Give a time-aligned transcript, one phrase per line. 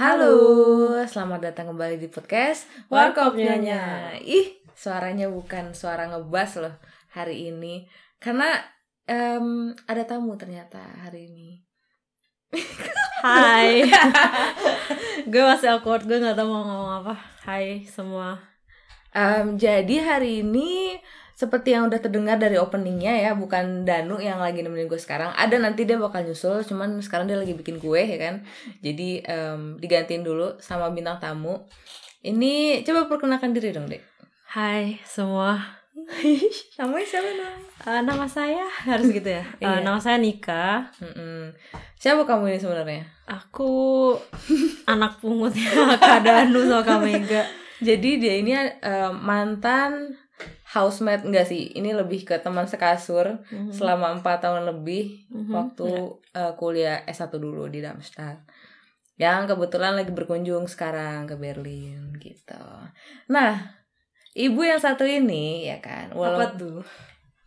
[0.00, 4.16] Halo, selamat datang kembali di podcast Warkop Nyonya.
[4.24, 6.72] Ih, suaranya bukan suara ngebas loh
[7.12, 7.84] hari ini,
[8.16, 8.48] karena
[9.04, 11.60] em, ada tamu ternyata hari ini.
[13.28, 13.84] Hai.
[15.28, 17.20] Gue masih awkward Gue gak tau mau ngomong apa.
[17.44, 18.40] Hai semua.
[19.12, 20.96] Em, jadi hari ini
[21.40, 25.32] seperti yang udah terdengar dari openingnya ya, bukan Danu yang lagi nemenin gue sekarang.
[25.32, 28.44] Ada nanti dia bakal nyusul, cuman sekarang dia lagi bikin kue ya kan.
[28.84, 31.64] Jadi em, digantiin dulu sama bintang tamu.
[32.20, 34.04] Ini coba perkenalkan diri dong, Dek.
[34.50, 35.62] Hai semua
[36.78, 37.60] Namanya siapa dong?
[37.86, 39.78] Eh, Nama saya Harus gitu ya Eh, Iya.
[39.78, 41.54] Nama saya Nika Mm-mm.
[41.94, 43.06] Siapa kamu ini sebenarnya?
[43.30, 43.70] Aku
[44.92, 47.46] Anak pungutnya Kak Danu sama Kak Mega
[47.78, 50.18] Jadi dia ini eh, mantan
[50.70, 51.74] housemate enggak sih?
[51.74, 53.74] Ini lebih ke teman sekasur Mhm.
[53.74, 55.50] selama empat tahun lebih Mhm.
[55.50, 55.88] waktu
[56.30, 58.46] eh, kuliah S1 dulu di Darmstadt.
[59.18, 62.64] Yang kebetulan lagi berkunjung sekarang ke Berlin gitu.
[63.28, 63.76] Nah,
[64.32, 66.80] ibu yang satu ini ya kan, Apa walau tuh?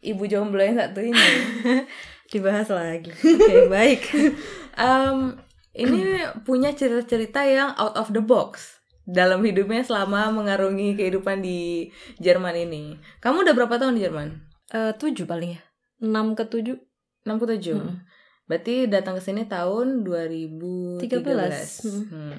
[0.03, 1.15] ibu jomblo yang satu ini
[2.27, 4.01] Dibahas lagi Oke baik
[4.75, 5.39] em,
[5.71, 12.55] ini punya cerita-cerita yang out of the box dalam hidupnya selama mengarungi kehidupan di Jerman
[12.55, 12.95] ini.
[13.19, 14.27] Kamu udah berapa tahun di Jerman?
[14.71, 15.61] Eh, Tujuh paling ya
[16.03, 16.79] Enam ke tujuh
[17.23, 17.75] 67.
[17.79, 18.03] Mm-mm.
[18.43, 21.07] Berarti datang ke sini tahun 2013.
[21.07, 22.11] 13.
[22.11, 22.35] Hmm.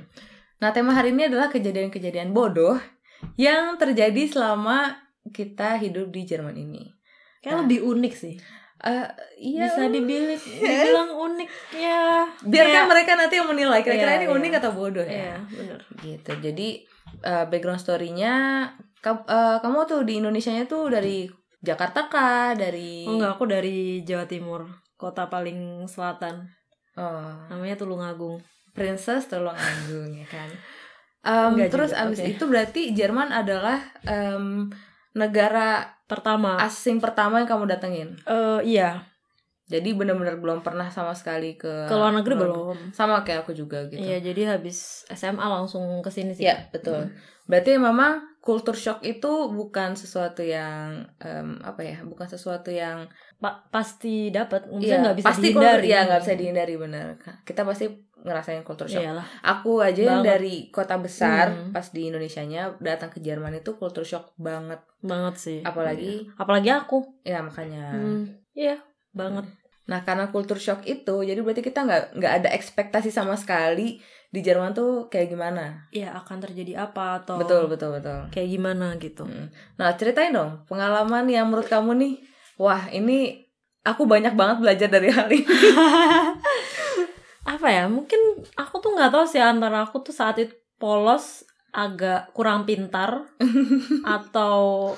[0.60, 2.76] Nah, tema hari ini adalah kejadian-kejadian bodoh
[3.40, 5.00] yang terjadi selama
[5.32, 6.92] kita hidup di Jerman ini.
[7.40, 7.60] Kayak Nah.
[7.64, 8.36] lebih unik sih
[8.84, 9.08] Eh,
[9.40, 14.26] iya, Bisa dibilang, dibilang unik ya biarkan Kayak- mereka nanti yang menilai kira-kira Iya, ini
[14.26, 14.36] iya.
[14.36, 15.16] unik atau bodoh ya.
[15.16, 16.30] Iya bener Gitu.
[16.38, 16.68] Jadi
[17.22, 18.32] eh, background story-nya
[18.98, 21.24] ka- eh, kamu tuh di Indonesianya tuh dari
[21.58, 22.52] Jakarta kah?
[22.52, 26.44] Dari Oh enggak, aku dari Jawa Timur, kota paling selatan.
[26.94, 28.44] Oh, Namanya Tulungagung.
[28.70, 30.48] Princess Tulungagung ya kan.
[31.24, 32.30] Enggak terus juga, abis oke.
[32.30, 34.68] itu berarti Jerman adalah em,
[35.14, 38.12] negara Pertama, asing pertama yang kamu datengin.
[38.28, 39.08] eh iya,
[39.64, 42.92] Jadi benar-benar belum pernah sama sekali ke ke luar negeri belum.
[42.92, 44.04] Sama kayak aku juga gitu.
[44.04, 46.44] Iya, jadi habis SMA langsung ke sini sih.
[46.44, 47.08] Iya, betul.
[47.48, 52.04] Berarti memang culture shock itu bukan sesuatu yang em, apa ya?
[52.04, 53.08] Bukan sesuatu yang
[53.40, 55.84] Pa- pasti dapat, Iya, maksudnya nggak bisa pasti dihindari.
[55.88, 57.06] Iya, nggak bisa dihindari benar.
[57.48, 57.86] Kita pasti
[58.24, 59.00] ngerasain culture shock.
[59.00, 59.26] Iyalah.
[59.44, 61.70] Aku aja yang dari kota besar Hmm.
[61.70, 64.80] pas di Indonesianya datang ke Jerman itu culture shock banget.
[64.98, 65.58] banget sih.
[65.60, 66.32] Apalagi- Iya.
[66.34, 66.98] apalagi aku.
[67.22, 67.92] Ya makanya.
[67.92, 68.80] Hmm, Iya,
[69.10, 69.44] banget.
[69.84, 74.40] Nah karena culture shock itu, jadi berarti kita nggak nggak ada ekspektasi sama sekali di
[74.40, 75.84] Jerman tuh kayak gimana.
[75.90, 78.26] Iya, akan terjadi apa atau Betul betul betul.
[78.30, 79.22] kayak gimana gitu.
[79.22, 79.52] Mm.
[79.74, 82.14] Nah ceritain dong pengalaman yang menurut kamu nih,
[82.56, 83.44] wah ini
[83.82, 85.44] aku banyak banget belajar dari hal ini.
[87.54, 88.18] apa ya mungkin
[88.54, 93.26] aku tuh nggak tahu sih antara aku tuh saat itu polos agak kurang pintar
[94.06, 94.92] atau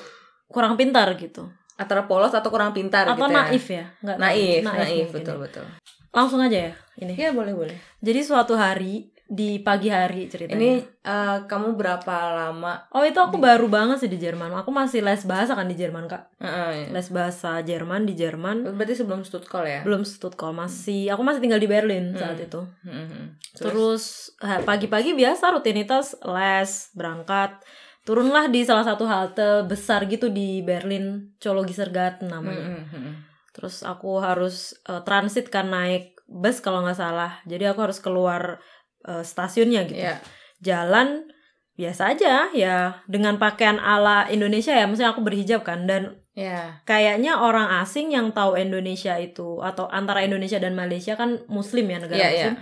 [0.49, 1.47] kurang pintar gitu
[1.77, 3.37] Antara polos atau kurang pintar atau gitu ya.
[3.37, 4.25] naif ya nggak tahu.
[4.25, 5.41] Naif, naif, mungkin betul ya.
[5.45, 5.65] betul.
[6.11, 7.77] langsung aja ya ini Ya boleh boleh.
[8.01, 10.73] jadi suatu hari di pagi hari ceritanya Ini
[11.03, 12.87] eh, kamu berapa lama?
[12.91, 16.07] oh itu aku baru banget sih di Jerman aku masih les bahasa kan di Jerman
[16.07, 16.87] kak Heeh, ya.
[16.95, 19.81] les bahasa Jerman di Jerman Berarti sebelum Stuttgart ya?
[19.83, 22.47] belum Stuttgart masih aku masih tinggal di Berlin saat Hmm.
[22.47, 23.23] itu Mhm.
[23.53, 24.31] Terus
[24.63, 27.57] pagi-pagi biasa rutinitas les, berangkat.
[28.05, 32.85] Turunlah di salah satu halte besar gitu di Berlin, Chologisergarten namanya.
[32.87, 33.27] Mhm.
[33.51, 37.41] Terus aku harus eh, transit kan naik bus kalau nggak salah.
[37.43, 38.61] Jadi aku harus keluar
[39.07, 39.99] eh, stasiunnya gitu.
[39.99, 40.19] Iya.
[40.61, 41.31] Jalan
[41.75, 44.85] biasa aja ya dengan pakaian ala Indonesia ya.
[44.85, 46.85] Maksudnya aku berhijab kan dan Ya.
[46.85, 51.97] kayaknya orang asing yang tahu Indonesia itu atau antara Indonesia dan Malaysia kan muslim ya
[51.97, 52.55] negara Iya, muslim.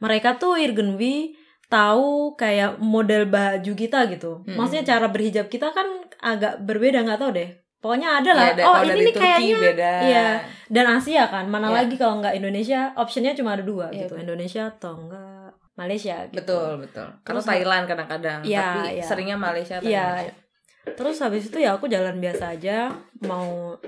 [0.00, 1.38] Mereka tuh irgendwie
[1.68, 4.42] tahu kayak model baju kita gitu.
[4.42, 4.58] Mm-mm.
[4.58, 5.86] Maksudnya cara berhijab kita kan
[6.18, 7.50] agak berbeda nggak tahu deh.
[7.78, 8.44] Pokoknya ada lah.
[8.44, 9.92] Iya, da- oh kalau ini nih kayaknya beda.
[10.02, 10.26] iya.
[10.66, 11.46] dan Asia kan.
[11.46, 11.76] Mana Iya.
[11.78, 14.18] lagi kalau nggak Indonesia, optionnya cuma ada dua Iya, gitu.
[14.18, 16.42] Indonesia atau enggak Malaysia gitu.
[16.44, 17.08] Betul, betul.
[17.24, 19.04] Kalau Terus- Thailand kadang-kadang, Iya, tapi iya.
[19.04, 19.88] seringnya Malaysia atau.
[19.88, 20.34] Indonesia.
[20.82, 22.90] Terus habis itu ya aku jalan biasa aja
[23.22, 23.78] mau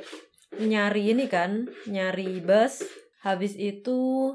[0.55, 2.87] nyari ini kan, nyari bus.
[3.21, 4.31] Habis itu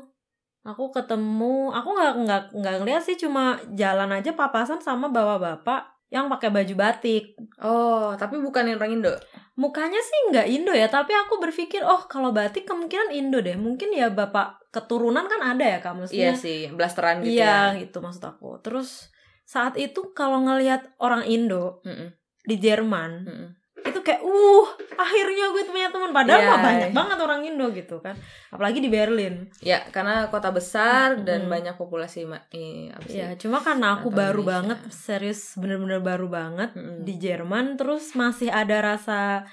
[0.61, 6.27] aku ketemu, aku nggak nggak nggak ngeliat sih cuma jalan aja papasan sama bapak-bapak yang
[6.27, 7.37] pakai baju batik.
[7.61, 9.13] Oh, tapi bukan yang orang Indo.
[9.59, 13.59] Mukanya sih nggak Indo ya, tapi aku berpikir oh kalau batik kemungkinan Indo deh.
[13.59, 17.83] Mungkin ya bapak keturunan kan ada ya kamu Iya sih, blasteran gitu Iya ya.
[17.83, 18.63] gitu maksud aku.
[18.63, 19.11] Terus
[19.43, 22.15] saat itu kalau ngelihat orang Indo Mm-mm.
[22.47, 23.49] di Jerman Mm-mm.
[23.89, 24.65] Itu kayak uh
[24.95, 26.47] akhirnya gue punya teman padahal Iya.
[26.47, 28.15] mah banyak banget orang Indo gitu kan
[28.47, 31.51] apalagi di Berlin Ya, karena kota besar dan Mm-mm.
[31.51, 33.17] banyak populasi eh, apa sih?
[33.17, 34.51] ya cuma karena aku Atau baru Indonesia.
[34.51, 37.01] banget serius bener-bener baru banget Mm-mm.
[37.01, 39.43] di Jerman terus masih ada rasa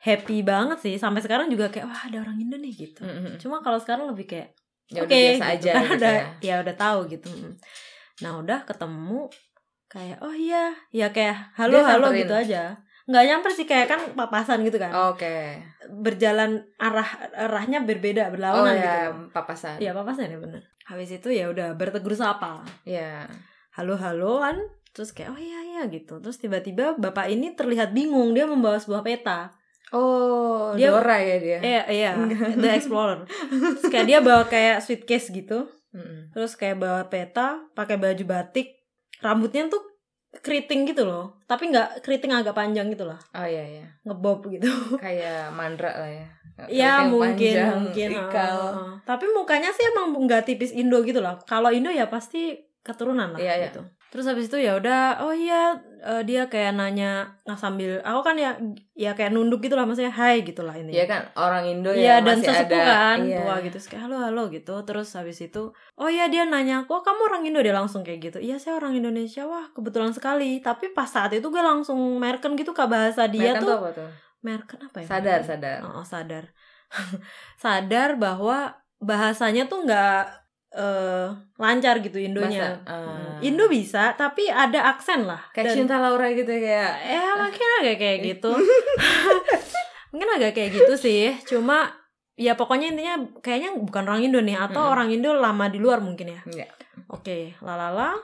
[0.00, 3.36] happy banget sih sampai sekarang juga kayak wah ada orang Indo nih gitu Mm-mm.
[3.38, 4.52] cuma kalau sekarang lebih kayak
[4.86, 5.54] Ya oke udah biasa gitu.
[5.56, 6.24] aja karena gitu udah ya.
[6.44, 7.28] ya udah tahu gitu
[8.16, 9.20] nah udah ketemu
[9.86, 12.20] kayak oh iya ya kayak halo Dia halo samperin.
[12.20, 12.62] gitu aja
[13.04, 15.60] nggak nyamper sih kayak kan papasan gitu kan Oke.
[15.92, 17.04] berjalan arah
[17.34, 19.28] arahnya berbeda Oh berlawanan gitu ya, loh.
[19.28, 19.76] papasan.
[19.76, 23.24] Iya papasan ya bener habis itu ya udah bertegur sapa Ya.
[23.70, 24.56] halo haloan
[24.90, 29.00] terus kayak oh iya iya gitu terus tiba-tiba bapak ini terlihat bingung dia membawa sebuah
[29.00, 29.52] peta
[29.90, 31.58] Oh, Dia- Dora ya dia.
[31.60, 32.10] iya iya
[32.56, 36.30] the explorer terus kayak dia bawa kayak suitcase gitu Mm-mm.
[36.30, 38.74] terus kayak bawa peta pakai baju batik
[39.20, 39.82] rambutnya tuh
[40.40, 43.86] keriting gitu loh tapi nggak keriting agak panjang gitu lah Oh iya iya.
[44.02, 44.66] ngebob gitu
[45.04, 46.26] Kayak mandra lah ya.
[46.66, 48.56] ya Keriting mungkin panjang, mungkin ikal.
[48.58, 48.92] ah, ah.
[49.04, 53.40] tapi mukanya sih emang nggak tipis Indo gitu lah kalau Indo ya pasti keturunan lah
[53.40, 53.66] Iya, iya.
[53.66, 58.20] gitu terus habis itu ya udah oh iya eh, dia kayak nanya nah sambil aku
[58.22, 58.54] kan ya
[58.94, 62.22] ya kayak nunduk gitu lah maksudnya hai gitu lah ini Iya kan orang Indo Iya
[62.22, 62.86] ya dan masih sesepuh ada.
[62.86, 63.38] kan Iya.
[63.42, 65.62] tua gitu kayak halo halo gitu terus habis itu
[65.96, 68.94] oh iya dia nanya kok kamu orang Indo dia langsung kayak gitu iya saya orang
[68.94, 73.50] Indonesia wah kebetulan sekali tapi pas saat itu gue langsung merken gitu kak bahasa dia
[73.50, 74.08] Mereka tuh apa tuh?
[74.40, 75.78] merken apa ya Sadar, sadar.
[75.82, 76.44] oh, oh, sadar
[77.56, 80.43] sadar bahwa bahasanya tuh nggak
[80.74, 83.38] eh, lancar gitu Indonya Bahasa, ah.
[83.38, 83.46] Mm.
[83.46, 86.92] Indo bisa tapi ada aksen lah Kayak Dan- Cinta Laura gitu kayak.
[87.00, 88.50] ya mungkin agak kayak gitu
[90.10, 91.90] mungkin agak kayak gitu sih cuma
[92.34, 96.30] ya pokoknya intinya kayaknya bukan orang Indo nih atau orang Indo lama di luar mungkin
[96.30, 96.66] ya Iya.
[97.08, 98.14] oke lalala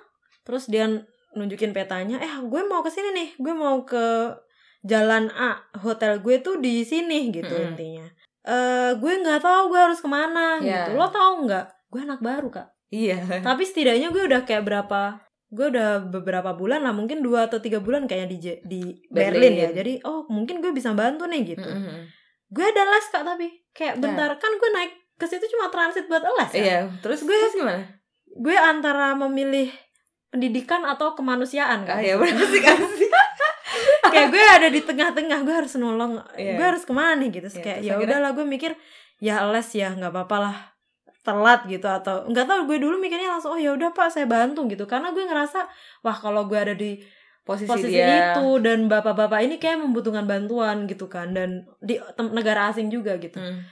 [0.42, 0.86] terus dia
[1.30, 4.34] nunjukin petanya eh gue mau ke sini nih gue mau ke
[4.82, 7.70] jalan A hotel gue tuh di sini gitu Mm-mm.
[7.70, 8.06] intinya
[8.42, 10.86] eh gue nggak tahu gue harus ke mana Iya.
[10.86, 13.42] gitu lo tahu nggak gue anak baru kak Iya.
[13.42, 17.78] tapi setidaknya gue udah kayak berapa gue udah beberapa bulan lah mungkin dua atau tiga
[17.78, 19.54] bulan kayaknya di di Berlin, Berlin.
[19.56, 22.06] ya jadi oh mungkin gue bisa bantu nih gitu Mm-mm.
[22.48, 26.22] gue ada les kak tapi kayak bentar kan gue naik ke situ cuma transit buat
[26.22, 26.78] les ya Iya.
[26.98, 27.82] Terus gue terus gimana?
[28.26, 29.70] gue antara memilih
[30.28, 32.78] pendidikan atau kemanusiaan Ah kan ya benar sih kan
[34.12, 36.54] kayak gue ada di tengah-tengah gue harus nolong Iya.
[36.54, 38.72] gue harus ke mana nih gitu Terus Iya, kayak ya udahlah gue mikir
[39.18, 40.56] ya les ya nggak apa-apa lah
[41.20, 44.64] telat gitu atau nggak tahu gue dulu mikirnya langsung oh ya udah pak saya bantu
[44.66, 45.68] gitu karena gue ngerasa
[46.00, 47.00] wah kalau gue ada di
[47.40, 48.36] Posisi, posisi dia.
[48.36, 51.96] itu dan bapak-bapak ini kayak membutuhkan bantuan gitu kan dan di
[52.30, 53.64] negara asing juga gitu Mm.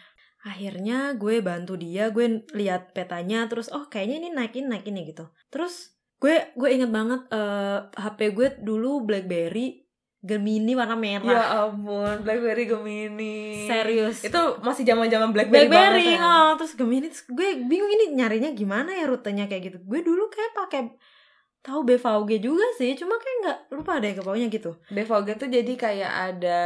[0.42, 5.28] akhirnya gue bantu dia gue lihat petanya terus oh kayaknya ini naikin naikin nih gitu
[5.52, 9.87] terus gue gue inget banget eh, HP gue dulu BlackBerry
[10.18, 13.64] Gemini warna Ya merah ampun, BlackBerry Gemini.
[13.64, 16.26] serius Itu masih zaman-zaman BlackBerry, BlackBerry banget kan?
[16.26, 20.26] oh, terus Gemini terus gue bingung ini nyarinya gimana ya rutenya kayak gitu gue dulu
[20.26, 20.80] kayak pakai
[21.60, 25.72] tahu BVG juga sih cuma kayak nggak lupa deh ke bawahnya gitu BVG tuh jadi
[25.74, 26.60] kayak ada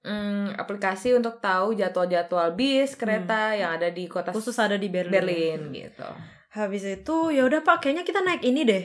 [0.00, 4.36] mm, aplikasi untuk tahu jadwal-jadwal bis, kereta yang ada di kota Hmm.
[4.36, 6.08] khusus ada di Berlin Berlin gitu.
[6.48, 8.84] Habis itu ya udah pak kayaknya kita naik ini deh.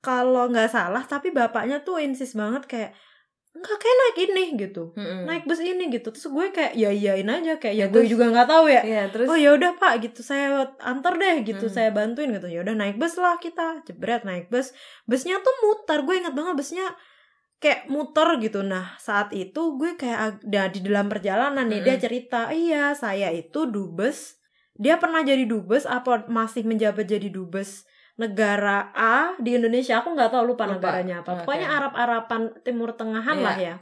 [0.00, 2.90] Kalau nggak salah tapi bapaknya tuh insist banget kayak
[3.60, 4.82] nggak kayak naik ini gitu.
[4.92, 5.22] Mm-mm.
[5.24, 6.08] Naik bus ini gitu.
[6.08, 8.82] Terus gue kayak ya iyain aja kayak ya, Ya, gue terus- juga nggak tahu ya.
[8.82, 10.46] Iya, terus Oh ya udah pak gitu saya
[10.80, 11.72] antar deh gitu Hmm.
[11.72, 14.72] saya bantuin gitu ya udah naik bus lah kita jebret naik bus
[15.04, 16.86] busnya tuh muter gue ingat banget busnya
[17.56, 21.92] kayak muter gitu nah saat itu gue kayak ag- nah, di dalam perjalanan nih dia
[21.92, 22.02] Mm-mm.
[22.02, 24.40] cerita iya saya itu dubes
[24.74, 27.84] dia pernah jadi dubes apa masih menjabat jadi dubes
[28.20, 30.76] negara A di Indonesia aku nggak tahu lupa, Lupa.
[30.92, 31.38] negaranya apa Oke.
[31.42, 33.42] pokoknya Arab-Araban Timur Tengahan Iya.
[33.42, 33.74] lah ya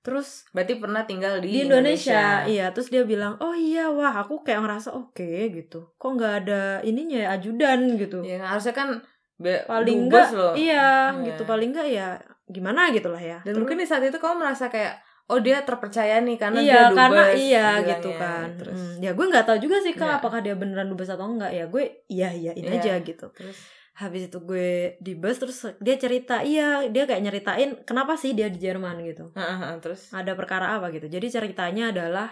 [0.00, 2.44] terus berarti pernah tinggal di, di Indonesia.
[2.46, 6.62] iya terus dia bilang oh iya wah aku kayak ngerasa oke gitu kok nggak ada
[6.82, 8.88] ininya ya ajudan gitu Ya, harusnya kan
[9.34, 11.24] be- paling enggak iya Iya.
[11.24, 14.36] gitu paling enggak ya gimana gitu lah ya Dan Terus- mungkin di saat itu kamu
[14.38, 17.88] merasa kayak oh dia terpercaya nih karena iya dia dubes karena iya bilangnya.
[17.90, 20.18] gitu kan Terus Hmm, ya gue nggak tahu juga sih kak Iya.
[20.18, 22.72] apakah dia beneran dubes atau enggak ya gue iya iyain Iya.
[22.74, 23.58] aja gitu terus
[23.94, 28.46] habis itu gue di bus terus dia cerita iya dia kayak nyeritain kenapa sih dia
[28.46, 31.06] di Jerman gitu Heeh, heeh, terus ada perkara apa gitu.
[31.06, 32.28] Jadi ceritanya adalah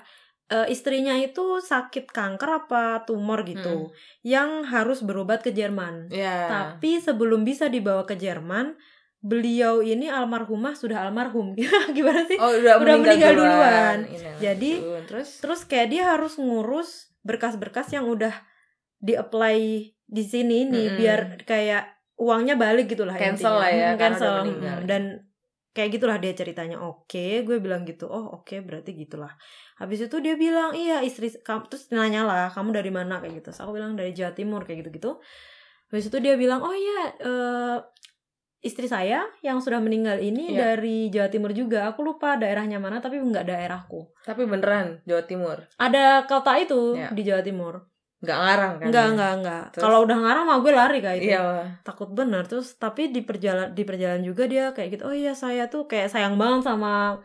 [0.49, 6.11] eh, istrinya itu sakit kanker apa tumor gitu yang harus berobat ke Jerman.
[6.11, 8.75] ya Tapi sebelum bisa dibawa ke Jerman,
[9.23, 11.55] beliau ini almarhumah sudah almarhum.
[11.97, 12.35] Gimana sih?
[12.37, 13.99] oh udah, udah meninggal duluan, duluan.
[14.11, 14.71] Ini, Jadi,
[15.07, 18.35] terus Terus kayak dia harus ngurus berkas-berkas yang udah
[18.99, 19.59] di-apply
[20.03, 20.99] di sini nih Mm-mm.
[20.99, 21.85] biar kayak
[22.19, 23.59] uangnya balik gitu lah Cancel intinya.
[23.59, 24.35] lah ya, Hmm, cancel.
[24.45, 25.03] Hmm, dan
[25.73, 29.33] kayak gitulah dia ceritanya oke gue bilang gitu oh oke berarti gitulah
[29.81, 33.49] habis itu dia bilang iya istri kamu terus nanya lah kamu dari mana kayak gitu
[33.49, 35.11] Terus aku bilang dari Jawa Timur kayak gitu gitu
[35.89, 37.77] habis itu dia bilang oh iya eh,
[38.63, 40.59] istri saya yang sudah meninggal ini Iya.
[40.73, 45.57] dari Jawa Timur juga aku lupa daerahnya mana tapi nggak daerahku Tapi beneran Jawa Timur.
[45.77, 47.11] ada kota itu Iya.
[47.11, 47.75] di Jawa Timur
[48.23, 48.87] Nggak ngarang kan?
[48.87, 49.11] Enggak, ya?
[49.11, 49.65] enggak, enggak.
[49.75, 49.83] Terus?
[49.83, 51.35] Kalau udah ngarang mah gue lari kayak itu.
[51.35, 51.43] Iya.
[51.83, 55.03] Takut bener terus tapi di perjalanan di perjalanan juga dia kayak gitu.
[55.05, 57.19] Oh iya, saya tuh kayak sayang banget sama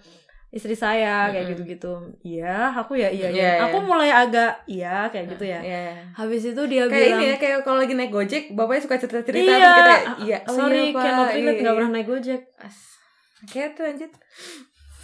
[0.47, 1.53] istri saya kayak Mm-mm.
[1.53, 1.93] gitu-gitu.
[2.23, 3.51] Iya, aku ya iya, Iya, iya.
[3.59, 3.63] iya.
[3.67, 5.59] Aku mulai agak iya kayak gitu ya.
[5.59, 5.79] Iya.
[6.15, 9.43] Habis itu dia Kayak bilang ini ya, kayak kalau lagi naik Gojek, bapaknya suka cerita-cerita
[9.43, 11.71] Iya, terus kita iya, oh sorry, iya, cannot relate, Iya, iya.
[11.75, 12.41] pernah naik Gojek.
[12.57, 12.77] As.
[13.45, 14.11] Kayak tuh lanjut.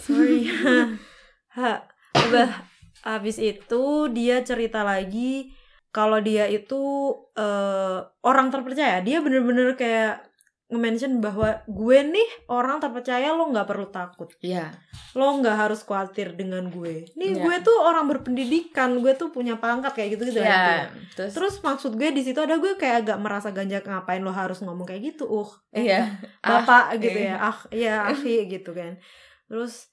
[0.00, 0.40] Sorry.
[1.56, 1.72] ha,
[2.18, 2.50] udah
[3.04, 5.52] habis itu dia cerita lagi
[5.92, 6.82] kalau dia itu
[7.36, 9.04] eh, orang terpercaya.
[9.04, 10.24] Dia bener-bener kayak
[10.74, 14.34] nge-mention bahwa gue nih orang terpercaya lo nggak perlu takut.
[14.42, 14.74] Iya.
[15.14, 17.06] Lo nggak harus khawatir dengan gue.
[17.14, 17.42] Nih Iya.
[17.46, 20.42] gue tuh orang berpendidikan, gue tuh punya pangkat kayak gitu gitu.
[20.42, 20.90] Iya.
[21.14, 24.58] Terus, Terus maksud gue di situ ada gue kayak agak merasa ganjak ngapain lo harus
[24.58, 25.30] ngomong kayak gitu.
[25.30, 26.02] Uh, eh, iya.
[26.44, 27.36] Ah, bapak gitu iya.
[27.36, 28.96] ya ah ya akhi gitu kan
[29.48, 29.92] terus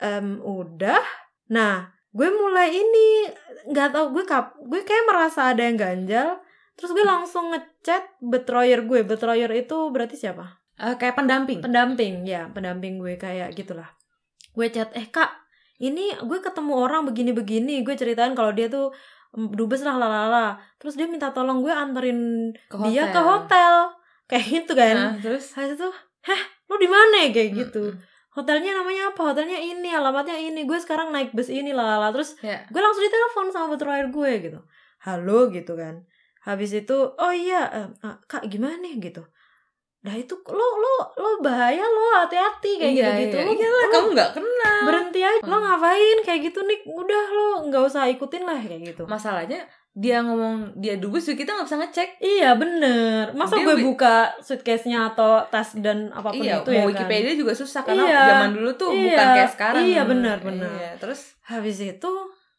[0.00, 1.00] em, udah
[1.48, 3.28] nah gue mulai ini
[3.72, 6.40] nggak tahu gue kap gue kayak merasa ada yang ganjal
[6.74, 11.60] terus gue langsung ngechat betroyer gue betroyer itu berarti siapa Eh, kayak pendamping.
[11.60, 13.86] pendamping ya pendamping gue kayak gitulah
[14.50, 15.30] gue chat eh kak
[15.78, 18.90] ini gue ketemu orang begini-begini gue ceritain kalau dia tuh
[19.32, 23.92] dubes lah lalala terus dia minta tolong gue anterin Ke dia ke hotel
[24.24, 25.88] kayak gitu kan Nah, terus Habis itu,
[26.24, 27.84] heh, lu di mana ya?" kayak gitu.
[28.30, 29.28] Hotelnya namanya apa?
[29.28, 30.64] Hotelnya ini, alamatnya ini.
[30.64, 32.08] Gue sekarang naik bus ini lah, lah.
[32.10, 32.64] Terus Ya.
[32.64, 34.60] gue langsung ditelepon sama betroyer gue gitu.
[35.00, 36.08] Halo gitu kan.
[36.42, 37.88] Habis itu, oh iya, eh,
[38.24, 39.22] kak gimana nih gitu.
[40.02, 43.36] Nah itu lo lo lo bahaya lo hati-hati kayak iya, gitu-gitu.
[43.38, 43.46] Iya.
[43.46, 44.78] Lo, Iyalah, lo kamu nggak kenal.
[44.82, 45.40] berhenti aja.
[45.40, 45.62] Lo Hmm.
[45.62, 46.78] ngapain kayak gitu nih?
[46.84, 49.06] Udah lo nggak usah ikutin lah kayak gitu.
[49.06, 52.08] Masalahnya dia ngomong dia dubes kita nggak bisa ngecek.
[52.18, 53.30] Iya bener.
[53.30, 56.88] Masa Dia gue buka suitcase-nya atau tas dan apa pun iya, itu ya kan.
[56.90, 58.20] Wikipedia juga susah karena Iya.
[58.26, 59.06] zaman dulu tuh Iya.
[59.06, 59.82] bukan kayak sekarang.
[59.86, 60.72] Iya, benar, benar.
[60.74, 62.10] Iya, terus habis itu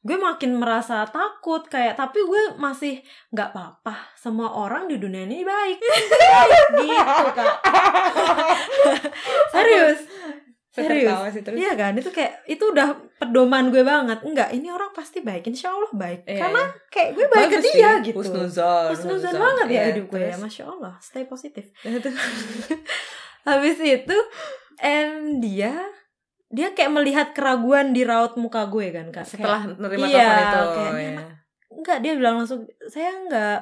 [0.03, 2.99] gue makin merasa takut kayak tapi gue masih
[3.31, 4.11] nggak apa-apa.
[4.13, 5.79] Semua orang di dunia ini baik.
[6.83, 7.55] Gitu kak.
[9.49, 9.99] Serius?
[10.73, 11.05] Serius?
[11.05, 11.55] tertawa sih terus.
[11.55, 11.93] iya kan?
[11.93, 14.25] Itu kayak itu udah pedoman gue banget.
[14.25, 15.45] Enggak ini orang pasti baik.
[15.45, 16.25] Insya Allah baik.
[16.25, 18.03] Iya, karena kayak gue baik ke Bagus dia sih.
[18.09, 18.17] gitu.
[18.19, 18.89] Husnuzon.
[18.89, 20.37] Husnuzon banget ya Iya, hidup gue ya.
[20.41, 21.69] masya Allah stay positif.
[23.47, 24.17] Habis itu
[24.81, 25.77] em dia
[26.53, 30.37] dia kayak melihat keraguan di raut muka gue kan kak Kayak- setelah menerima Iya, telepon
[30.37, 31.25] itu kayak, "Ini ya.
[31.73, 33.59] enggak dia bilang langsung saya enggak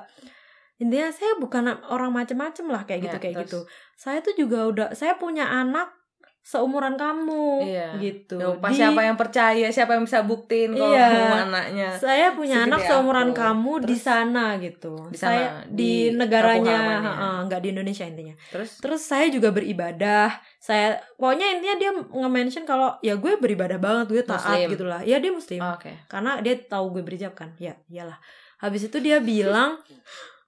[0.75, 3.45] intinya saya bukan orang macem-macem lah kayak gitu Ya, kayak terus?
[3.45, 3.59] gitu
[3.95, 5.93] saya tuh juga udah saya punya anak
[6.41, 7.87] seumuran kamu Iya.
[7.95, 11.05] gitu Ya, pas Di- siapa yang percaya, siapa yang bisa buktiin kalau Iya.
[11.07, 11.89] kamu anaknya.
[11.95, 13.37] saya punya anak seumuran aku.
[13.37, 14.01] kamu di Terus?
[14.01, 19.01] sana gitu Di sana, saya di di, negaranya heeh, enggak di Indonesia intinya Terus terus
[19.01, 24.41] saya juga beribadah saya pokoknya intinya dia nge-mention kalau ya gue beribadah banget gue taat
[24.57, 24.69] Muslim.
[24.71, 25.93] gitulah ya dia muslim oh, oke.
[26.07, 28.17] karena dia tahu gue berhijab kan ya iyalah
[28.57, 29.77] habis itu dia bilang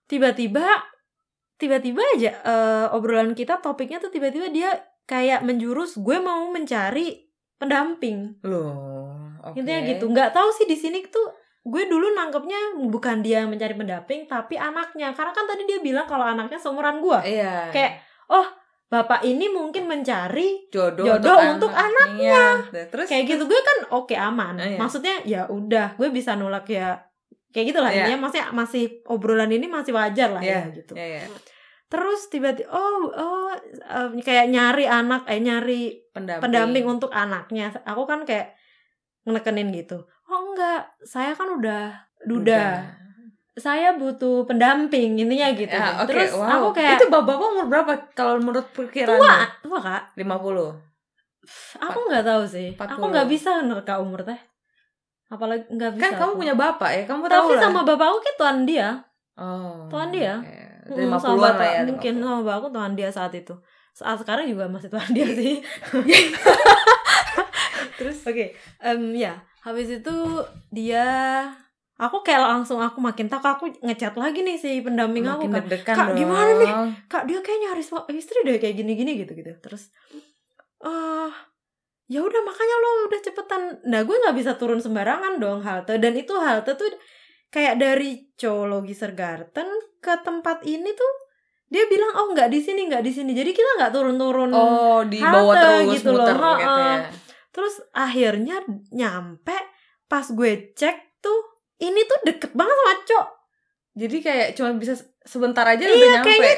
[0.03, 0.65] tiba-tiba
[1.55, 4.69] tiba-tiba aja eh, obrolan kita topiknya tuh tiba-tiba dia
[5.03, 8.39] kayak menjurus gue mau mencari pendamping.
[8.43, 9.55] Loh, oke.
[9.55, 10.05] intinya gitu.
[10.07, 11.31] Nggak tahu sih di sini tuh
[11.63, 15.11] gue dulu nangkepnya bukan dia yang mencari pendamping tapi anaknya.
[15.11, 17.71] Karena kan tadi dia bilang kalau anaknya seumuran gue Iya.
[17.71, 18.43] kayak oh
[18.87, 22.61] bapak ini mungkin mencari jodoh, jodoh untuk, untuk anaknya.
[22.69, 23.43] Nah, Terus kayak gitu.
[23.47, 24.53] gue kan oke aman.
[24.53, 24.77] Oh, iya.
[24.77, 26.99] maksudnya ya udah gue bisa nolak ya.
[27.49, 27.89] Kayak gitulah.
[27.93, 28.05] Iya.
[28.05, 30.93] intinya maksudnya masih obrolan ini masih wajar lah Iya, ya gitu.
[30.93, 31.23] Ya, ya.
[31.93, 33.53] Terus tiba-tiba oh oh
[33.85, 36.41] em, kayak nyari anak eh nyari Pendamping.
[36.41, 38.57] pendamping untuk anaknya aku kan kayak
[39.23, 42.81] ngenekenin gitu oh enggak saya kan udah duda,
[43.53, 46.07] saya butuh pendamping intinya gitu Ya, oke.
[46.07, 46.49] terus wow.
[46.63, 49.13] aku kayak Itu bapak-bapak umur berapa kalau menurut perkiraan?
[49.13, 50.23] tua tua kak 50.
[51.79, 53.11] aku nggak tahu sih aku 40.
[53.11, 54.39] nggak bisa nerka umur teh
[55.27, 56.39] apalagi nggak bisa Kan kamu aku.
[56.39, 57.61] punya bapak ya, kamu tahu tapi lah.
[57.61, 58.89] sama bapak aku kayak tuan dia
[59.33, 59.89] Oh.
[59.89, 60.37] Tuan dia.
[60.37, 60.62] oke.
[60.83, 61.81] Mm, 50-an sama lah ya.
[61.83, 62.21] mungkin 50.
[62.21, 63.55] sama bapak aku tuan dia saat itu
[63.91, 65.61] saat sekarang juga masih tuan dia sih
[67.95, 68.45] terus oke
[68.79, 70.15] em, ya habis itu
[70.69, 71.05] dia
[71.95, 75.63] aku kayak langsung aku makin tak aku ngechat lagi nih si pendamping aku Makin kan
[75.63, 76.17] deg-degan Kak, dong.
[76.17, 76.71] gimana nih?
[77.05, 79.87] kak dia kayak nyari semua istri deh kayak gini gini gitu gitu terus
[80.81, 81.31] eh
[82.05, 86.11] ya udah makanya lo udah cepetan nah gue nggak bisa turun sembarangan dong halte dan
[86.11, 86.91] itu halte tuh
[87.53, 89.69] kayak dari Cologi Sergarten
[89.99, 91.13] ke tempat ini tuh
[91.65, 95.17] dia bilang oh nggak di sini nggak di sini jadi kita nggak turun-turun Oh, di
[95.17, 96.97] bawah terus gitu loh, muter gitu ya.
[97.49, 98.55] terus akhirnya
[98.89, 99.53] nyampe
[100.05, 101.39] pas gue cek tuh
[101.79, 103.27] ini tuh deket banget sama cok
[103.93, 106.25] Jadi kayak cuma bisa sebentar aja Iya, udah nyampe.
[106.27, 106.53] kayaknya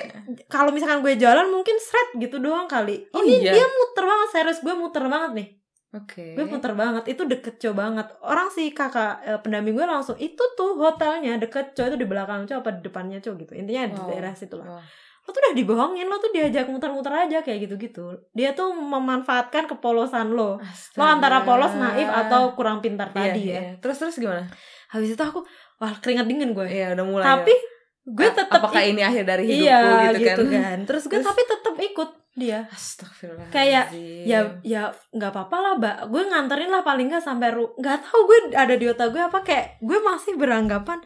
[0.47, 3.51] kalau misalkan gue jalan mungkin seret gitu doang kali Oh, ini iya?
[3.53, 5.47] dia muter banget serius gue muter banget nih
[5.95, 6.33] Oke.
[6.33, 10.43] gue muter banget itu deket cok banget orang si kakak eh, pendamping gue langsung itu
[10.53, 13.95] tuh hotelnya deket cok itu di belakang cok apa di depannya cok gitu intinya di
[13.95, 14.07] Wow.
[14.09, 14.83] daerah situ lah Wah.
[15.17, 20.29] lo tuh udah dibohongin lo tuh diajak muter-muter aja kayak gitu-gitu dia tuh memanfaatkan kepolosan
[20.29, 20.59] lo
[20.91, 23.71] lo antara polos naif atau kurang pintar Iya, tadi ya iya.
[23.77, 24.45] Terus terus gimana?
[24.87, 25.41] habis itu aku
[25.77, 27.25] wah keringat dingin gue Iya, udah mulai.
[27.25, 27.73] tapi ya.
[28.07, 30.61] gue tetap apakah ini akhir dari hidupku iya gitu, gitu, kan?
[30.61, 30.79] kan.
[30.83, 33.47] terus gue Terus- tapi tetap ikut dia Astagfirullah.
[33.47, 33.95] Kayak,
[34.27, 38.19] ya ya nggak apa-apa lah mbak gue nganterin lah paling nggak sampai ru nggak tahu
[38.27, 40.99] gue ada di otak gue apa kayak gue masih beranggapan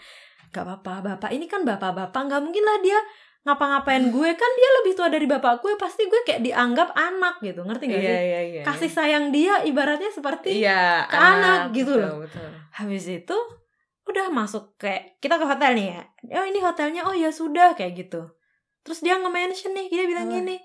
[0.49, 2.97] nggak apa-apa bapak ini kan bapak-bapak nggak mungkin lah dia
[3.45, 7.63] ngapa-ngapain gue kan dia lebih tua dari bapak gue pasti gue kayak dianggap anak gitu
[7.63, 8.61] ngerti gak Iya, sih iya, iya.
[8.67, 12.15] kasih sayang dia ibaratnya seperti iya, ke anak gitu betul, loh.
[12.25, 12.49] Betul.
[12.75, 13.37] habis itu
[14.09, 16.01] udah masuk kayak kita ke hotel nih ya
[16.41, 18.25] oh ini hotelnya oh ya sudah kayak gitu
[18.83, 20.35] terus dia nge-mention nih dia bilang Apa?
[20.41, 20.57] gini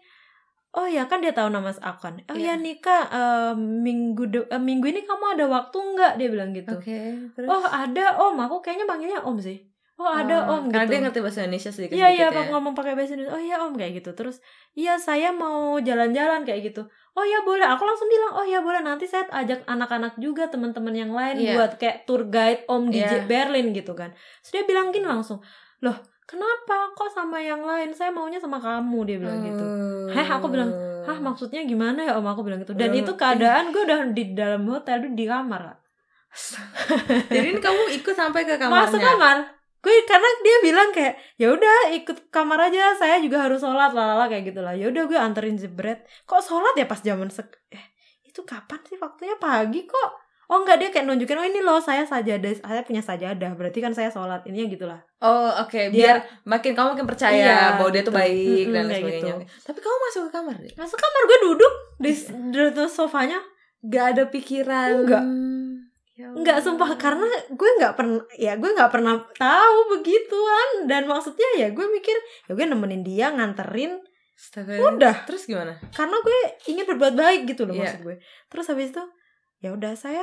[0.74, 2.52] oh ya kan dia tahu nama aku kan oh Iya.
[2.52, 6.74] ya Nika eh, minggu de- eh, minggu ini kamu ada waktu nggak dia bilang gitu
[6.74, 6.98] Oke,
[7.32, 9.62] terus oh ada om aku kayaknya panggilnya om sih
[9.94, 12.34] oh ada Oh, om Karena gitu dia ngerti bahasa Indonesia sedikit Iya iya ya.
[12.34, 13.30] pak ngomong pakai bahasa Indonesia.
[13.30, 14.10] Oh iya om kayak gitu.
[14.12, 14.42] Terus
[14.74, 16.82] iya saya mau jalan-jalan kayak gitu.
[17.14, 17.62] Oh iya boleh.
[17.64, 18.82] Aku langsung bilang oh iya boleh.
[18.82, 21.54] Nanti saya ajak anak-anak juga teman-teman yang lain Iya.
[21.54, 23.22] buat kayak tour guide om di Iya.
[23.22, 24.10] J- Berlin gitu kan.
[24.42, 25.38] Terus dia bilang gini langsung.
[25.78, 27.92] Loh kenapa kok sama yang lain?
[27.92, 29.64] Saya maunya sama kamu dia bilang gitu.
[30.12, 30.72] Heh, aku bilang,
[31.04, 32.24] Hah maksudnya gimana ya om?
[32.24, 32.72] Aku bilang gitu.
[32.72, 35.76] Dan Udah, itu keadaan gue udah di dalam hotel di kamar.
[37.30, 38.88] Jadi ini kamu ikut sampai ke kamarnya.
[38.88, 39.36] Masuk kamar.
[39.84, 44.32] Gue karena dia bilang kayak ya udah ikut kamar aja saya juga harus sholat lalala
[44.32, 47.92] kayak gitulah ya udah gue anterin jebret kok sholat ya pas zaman sek eh
[48.24, 52.02] itu kapan sih waktunya pagi kok oh enggak dia kayak nunjukin oh ini loh saya
[52.02, 55.88] sajadah saya punya sajadah berarti kan saya sholat ini ya gitulah Oh, oke.
[55.88, 58.20] Dia- Biar makin kamu makin percaya Iya, bahwa dia tuh gitu.
[58.20, 59.32] baik dan Mm-mm, kayak sebagainya.
[59.34, 59.44] gitu.
[59.64, 60.72] Tapi kamu masuk ke kamar deh.
[60.74, 62.12] masuk kamar gue duduk di,
[62.50, 63.38] di, di sofanya
[63.82, 64.90] Gak ada pikiran.
[64.98, 65.24] Enggak.
[66.14, 66.66] Ya Enggak Allah.
[66.66, 71.86] sumpah karena gue nggak pernah ya gue nggak pernah tahu begituan dan maksudnya ya gue
[71.88, 73.98] mikir ya gue nemenin dia nganterin
[74.30, 74.78] Astaga.
[74.78, 75.74] udah Terus gimana?
[75.90, 77.82] karena gue ingin berbuat baik gitu loh Iya.
[77.82, 79.02] maksud gue terus habis itu
[79.64, 80.20] ya udah saya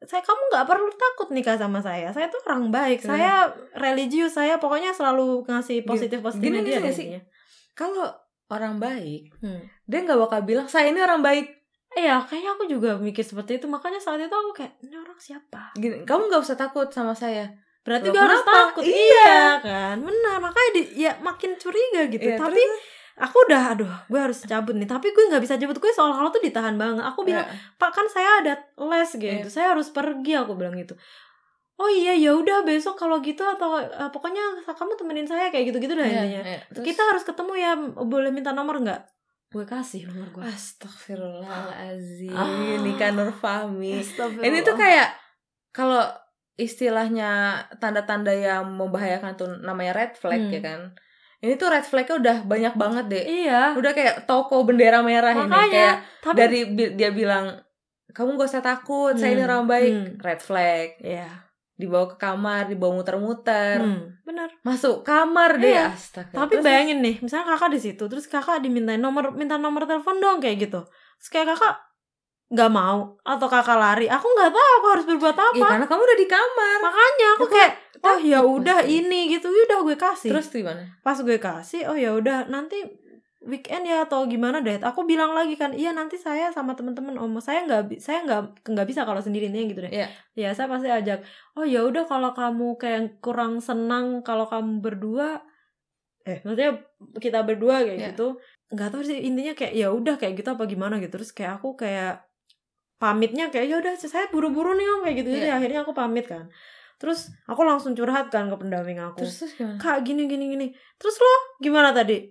[0.00, 3.06] saya kamu nggak perlu takut nikah sama saya saya tuh orang baik Iya.
[3.06, 3.32] saya
[3.76, 7.08] religius saya pokoknya selalu ngasih positif positif Gini dia nih sih.
[7.70, 8.08] Kalau
[8.48, 9.60] orang baik, Hmm.
[9.84, 11.46] dia nggak bakal bilang saya ini orang baik.
[11.90, 13.66] Iya, kayaknya aku juga mikir seperti itu.
[13.66, 15.74] Makanya saat itu aku kayak, ini orang siapa?
[15.74, 17.50] Gini, kamu nggak usah takut sama saya.
[17.80, 18.82] Berarti Loh, gue harus takut.
[18.82, 18.94] Iya.
[18.94, 20.36] Iya kan, benar.
[20.40, 22.26] Makanya di, ya makin curiga gitu.
[22.26, 22.82] Iya, Tapi terus-
[23.20, 24.84] aku udah, aduh, gue harus cabut nih.
[24.84, 25.76] Tapi gue nggak bisa cabut.
[25.76, 27.04] Gue seolah-olah tuh ditahan banget.
[27.04, 27.52] Aku bilang, Ya.
[27.76, 29.46] Pak kan saya ada les gitu.
[29.46, 29.52] Iya.
[29.52, 30.34] Saya harus pergi.
[30.34, 30.96] Aku bilang gitu.
[31.76, 35.94] Oh iya ya udah besok kalau gitu atau eh, pokoknya kamu temenin saya kayak gitu-gitu
[35.94, 36.42] dah Iya, intinya.
[36.44, 36.60] iya.
[36.68, 37.72] Terus- Kita harus ketemu ya.
[38.04, 39.00] Boleh minta nomor nggak?
[39.48, 40.44] Gue kasih nomor gue.
[40.44, 42.32] Astagfirullahalazim.
[42.32, 42.78] Ah.
[42.80, 44.00] Nikah Nur Fahmi.
[44.00, 44.46] Astagfirullah.
[44.46, 45.08] Ini tuh kayak
[45.70, 46.04] kalau
[46.54, 47.30] istilahnya
[47.80, 50.52] tanda-tanda yang membahayakan tuh namanya red flag Hmm.
[50.52, 50.80] ya kan.
[51.40, 53.24] Ini tuh red flagnya udah banyak banget deh.
[53.24, 53.72] Iya.
[53.72, 57.56] Udah kayak toko bendera merah ini Makanya, kayak tapi dari bi- dia bilang
[58.08, 59.92] kamu gak usah takut, saya ini Hmm, orang baik.
[59.92, 60.08] hmm.
[60.18, 60.88] Red flag.
[61.00, 61.28] Iya.
[61.74, 63.78] Dibawa ke kamar, dibawa muter-muter.
[63.78, 64.52] Hmm, benar.
[64.60, 65.88] Masuk kamar deh, Iya.
[65.90, 66.34] astaga.
[66.34, 70.18] Tapi Terus- bayangin nih, misalnya kakak di situ, terus kakak dimintain nomor, minta nomor telepon
[70.18, 70.84] dong kayak gitu.
[71.16, 71.74] Terus kayak kakak
[72.50, 75.54] nggak mau atau kakak lari, aku nggak tahu aku harus berbuat apa.
[75.54, 76.78] Iya, karena kamu udah di kamar.
[76.82, 80.30] Makanya aku Aku kayak, oh ya udah ini gitu, ya udah gue kasih.
[80.34, 80.82] Terus gimana?
[81.00, 82.82] pas gue kasih, oh ya udah nanti
[83.40, 84.82] weekend ya atau gimana deh.
[84.82, 88.86] Aku bilang lagi kan, iya nanti saya sama teman-teman om, saya nggak, saya nggak nggak
[88.90, 89.92] bisa kalau sendiri nih gitu deh.
[89.94, 90.06] Iya.
[90.34, 91.22] Ya saya pasti ajak.
[91.54, 95.38] Oh ya udah kalau kamu kayak kurang senang kalau kamu berdua,
[96.26, 96.82] eh maksudnya
[97.16, 98.08] kita berdua kayak Iya.
[98.12, 98.42] gitu.
[98.74, 101.14] Nggak tahu sih intinya kayak ya udah kayak gitu apa gimana gitu.
[101.14, 102.26] Terus kayak aku kayak
[103.00, 105.28] pamitnya kayak ya udah saya buru-buru nih om kayak gitu.
[105.32, 105.56] Jadi Iya.
[105.56, 106.52] akhirnya aku pamit kan.
[106.94, 109.80] Terus aku langsung curhat kan ke pendamping aku Terus terus gimana?
[109.80, 112.28] kak gini gini gini terus lo gimana tadi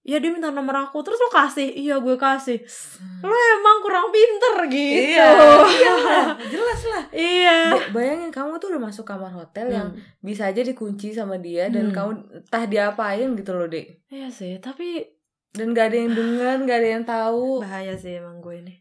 [0.00, 2.64] ya dia minta nomor aku terus lo kasih iya gue kasih
[3.20, 5.28] lo emang kurang pinter gitu Iya,
[5.68, 7.04] iya lah, jelas lah.
[7.12, 10.00] iya Ba- Bayangin kamu tuh udah masuk kamar hotel yang Hmm.
[10.18, 11.92] bisa aja dikunci sama dia dan Hmm.
[11.92, 14.00] kamu entah diapain gitu loh, Dek.
[14.08, 15.04] iya sih tapi
[15.52, 17.60] Dan gak ada yang dengar, gak ada yang tahu.
[17.60, 18.74] bahaya sih emang gue ini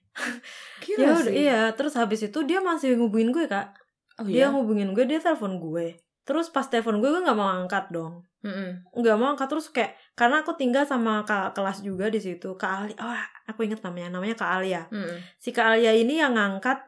[0.99, 3.75] ya udah iya terus habis itu dia masih ngubungin gue kak.
[4.19, 4.53] Oh dia iya.
[4.53, 5.99] ngubungin gue dia telepon gue.
[6.25, 8.23] Terus pas telepon gue gue nggak mau angkat dong.
[8.95, 12.55] Nggak mau angkat terus kayak karena aku tinggal sama kak kelas juga di situ.
[12.55, 13.11] Kak Ali oh
[13.45, 14.87] aku inget namanya namanya kak Alia.
[14.89, 15.19] Mm-mm.
[15.37, 16.81] si kak Alia ini yang ngangkat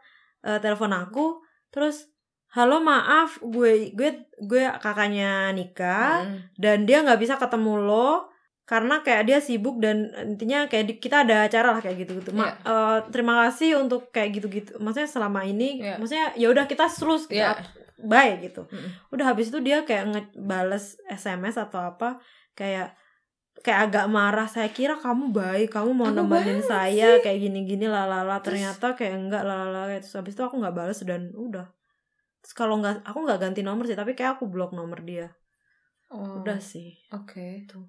[0.47, 2.09] eh, telepon aku terus
[2.55, 6.39] halo maaf gue gue gue kakaknya Nika Mm-mm.
[6.57, 8.31] dan dia nggak bisa ketemu lo
[8.67, 12.35] karena kayak dia sibuk dan intinya kayak di- kita ada acara lah kayak gitu gitu
[12.35, 12.59] Iya.
[13.07, 15.95] terima kasih untuk kayak gitu gitu maksudnya selama ini Iya.
[15.95, 17.55] maksudnya ya udah kita terus gitu, Iya.
[17.97, 18.91] bye gitu Mm-mm.
[19.09, 20.03] udah habis itu dia kayak
[20.35, 22.19] ngebales SMS atau apa
[22.53, 22.91] kayak
[23.57, 27.87] kayak agak marah saya kira kamu baik kamu mau nemenin banget saya kayak gini gini
[27.87, 31.65] lalala Terus- ternyata kayak enggak lalala terus habis itu aku nggak balas dan udah
[32.37, 35.31] terus kalau nggak aku nggak ganti nomor sih tapi kayak aku blok nomor dia
[36.07, 37.63] Oh, udah sih Oke.
[37.65, 37.83] Tuh.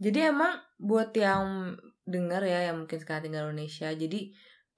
[0.00, 1.76] Jadi emang buat yang
[2.08, 4.20] dengar ya yang mungkin sekarang tinggal di Indonesia, jadi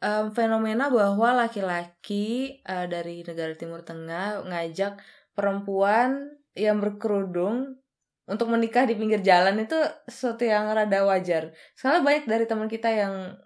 [0.02, 4.98] em, fenomena bahwa laki-laki eh, dari negara Timur Tengah ngajak
[5.32, 6.26] perempuan
[6.58, 7.78] yang berkerudung
[8.26, 9.78] untuk menikah di pinggir jalan itu
[10.11, 11.54] sesuatu yang rada wajar.
[11.78, 13.38] Soalnya banyak dari teman kita yang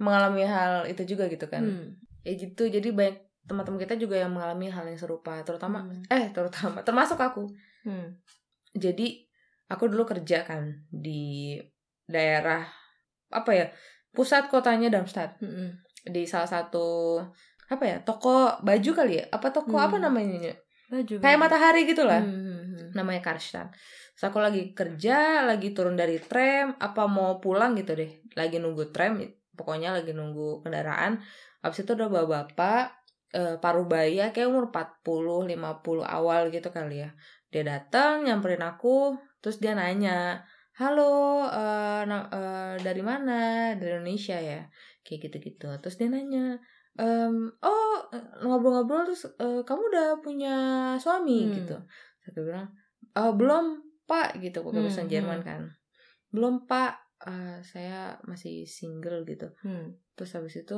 [0.00, 1.62] mengalami hal itu juga gitu kan.
[1.62, 1.88] Hmm.
[2.26, 2.66] Ya gitu.
[2.66, 6.02] Jadi banyak teman-teman kita juga yang mengalami hal yang serupa, terutama Hmm.
[6.08, 7.50] eh terutama termasuk aku
[7.82, 8.14] Hmm.
[8.72, 9.26] jadi
[9.72, 11.56] aku dulu kerja kan di
[12.04, 12.62] daerah
[13.32, 13.66] apa ya
[14.12, 15.40] pusat kotanya Darmstadt.
[15.40, 15.80] Hmm.
[16.02, 17.16] di salah satu
[17.70, 19.24] apa ya toko baju kali ya?
[19.32, 19.86] Apa toko Hmm.
[19.88, 20.54] apa namanya Nyo?
[20.92, 23.72] baju kayak matahari gitulah Hmm, hmm, namanya Karstadt.
[24.12, 28.20] Terus aku lagi kerja lagi turun dari tram apa mau pulang gitu deh.
[28.36, 29.24] Lagi nunggu tram
[29.56, 31.16] pokoknya lagi nunggu kendaraan.
[31.64, 32.92] Habis itu udah bawa bapak
[33.32, 37.10] eh, paruh baya kayak umur 40 50 awal gitu kali ya
[37.52, 39.12] dia datang nyamperin aku
[39.44, 40.40] terus dia nanya
[40.72, 43.70] halo eh, na- eh, dari mana?
[43.76, 44.64] Dari Indonesia ya.
[45.04, 45.68] Kayak gitu-gitu.
[45.84, 46.56] Terus dia nanya
[46.96, 47.96] "Em, oh
[48.40, 50.54] ngobrol-ngobrol terus "Eh, kamu udah punya
[50.96, 51.44] suami?
[51.44, 51.52] Hmm.
[51.60, 51.76] gitu.
[52.24, 52.72] Aku bilang
[53.12, 53.64] "Eh, belum
[54.08, 54.40] pak.
[54.40, 55.46] Gitu aku Hmm, bahasa Jerman hmm.
[55.46, 55.60] kan.
[56.32, 57.04] Belum pak.
[57.28, 59.52] Eh, saya masih single gitu.
[59.60, 59.92] Hmm.
[60.12, 60.76] terus habis itu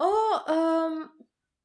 [0.00, 1.04] oh em,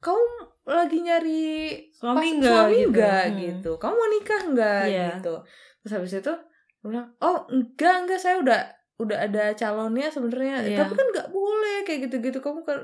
[0.05, 0.25] kamu
[0.65, 1.43] lagi nyari
[1.91, 2.89] suami enggak suami gitu.
[2.91, 3.37] enggak Hmm.
[3.39, 5.07] gitu kamu mau nikah enggak Iya.
[5.11, 5.33] gitu
[5.81, 6.33] terus habis itu
[6.81, 8.61] bilang oh enggak enggak saya udah
[8.95, 10.77] udah ada calonnya sebenarnya Iya.
[10.79, 12.79] tapi kan nggak boleh kayak gitu gitu kamu kan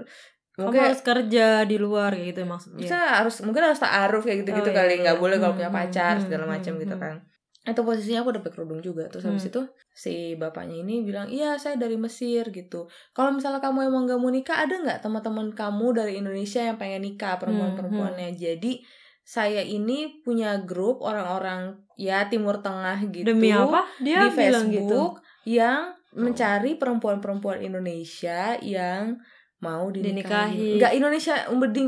[0.52, 4.44] kamu mungkin harus kerja di luar kayak gitu maksudnya bisa harus mungkin harus taaruf kayak
[4.44, 5.22] gitu gitu Oh, iya, kali nggak iya.
[5.22, 7.04] boleh kalau Hmm, punya hmm, pacar hmm, segala hmm, macam gitu hmm.
[7.06, 7.16] kan
[7.62, 9.06] itu posisinya aku udah pakai kerudung juga.
[9.06, 9.52] Terus habis Hmm.
[9.54, 9.62] itu
[9.94, 12.90] si bapaknya ini bilang iya saya dari Mesir gitu.
[13.14, 17.06] Kalau misalnya kamu emang gak mau nikah ada nggak teman-teman kamu dari Indonesia yang pengen
[17.06, 18.34] nikah perempuan-perempuannya?
[18.34, 18.82] Jadi
[19.22, 23.86] saya ini punya grup orang-orang ya Timur Tengah gitu demi apa?
[24.02, 24.38] Dia di gitu.
[24.42, 25.14] Facebook
[25.46, 29.22] yang mencari perempuan-perempuan Indonesia yang
[29.62, 30.82] mau dinikahi.
[30.82, 31.36] Enggak Indonesia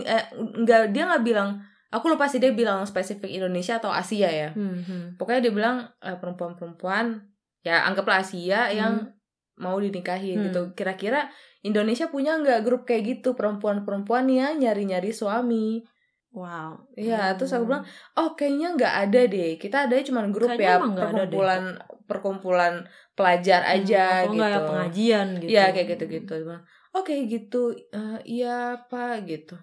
[0.05, 1.59] eh enggak dia nggak bilang
[1.93, 4.49] aku lupa sih dia bilang spesifik Indonesia atau Asia ya.
[4.57, 5.03] Hmm, hmm.
[5.15, 7.21] Pokoknya dia bilang eh, perempuan-perempuan
[7.61, 9.13] ya anggaplah Asia yang
[9.55, 10.43] mau dinikahi Hmm.
[10.49, 10.61] gitu.
[10.73, 11.29] Kira-kira
[11.61, 15.85] Indonesia punya nggak grup kayak gitu perempuan-perempuan yang nyari-nyari suami?
[16.33, 17.69] wow Iya, terus aku Hmm.
[17.69, 17.85] bilang,
[18.17, 19.51] oh kayaknya nggak ada deh.
[19.61, 21.63] Kita ada cuma grup Kayaknya ya perkumpulan
[22.09, 22.73] perkumpulan
[23.13, 24.41] pelajar Hmm, aja atau gitu.
[24.49, 26.33] ya pengajian gitu Iya kayak gitu-gitu.
[26.33, 27.61] Dia bilang, Oh kayak gitu,
[27.93, 29.55] Eh, iya pak gitu.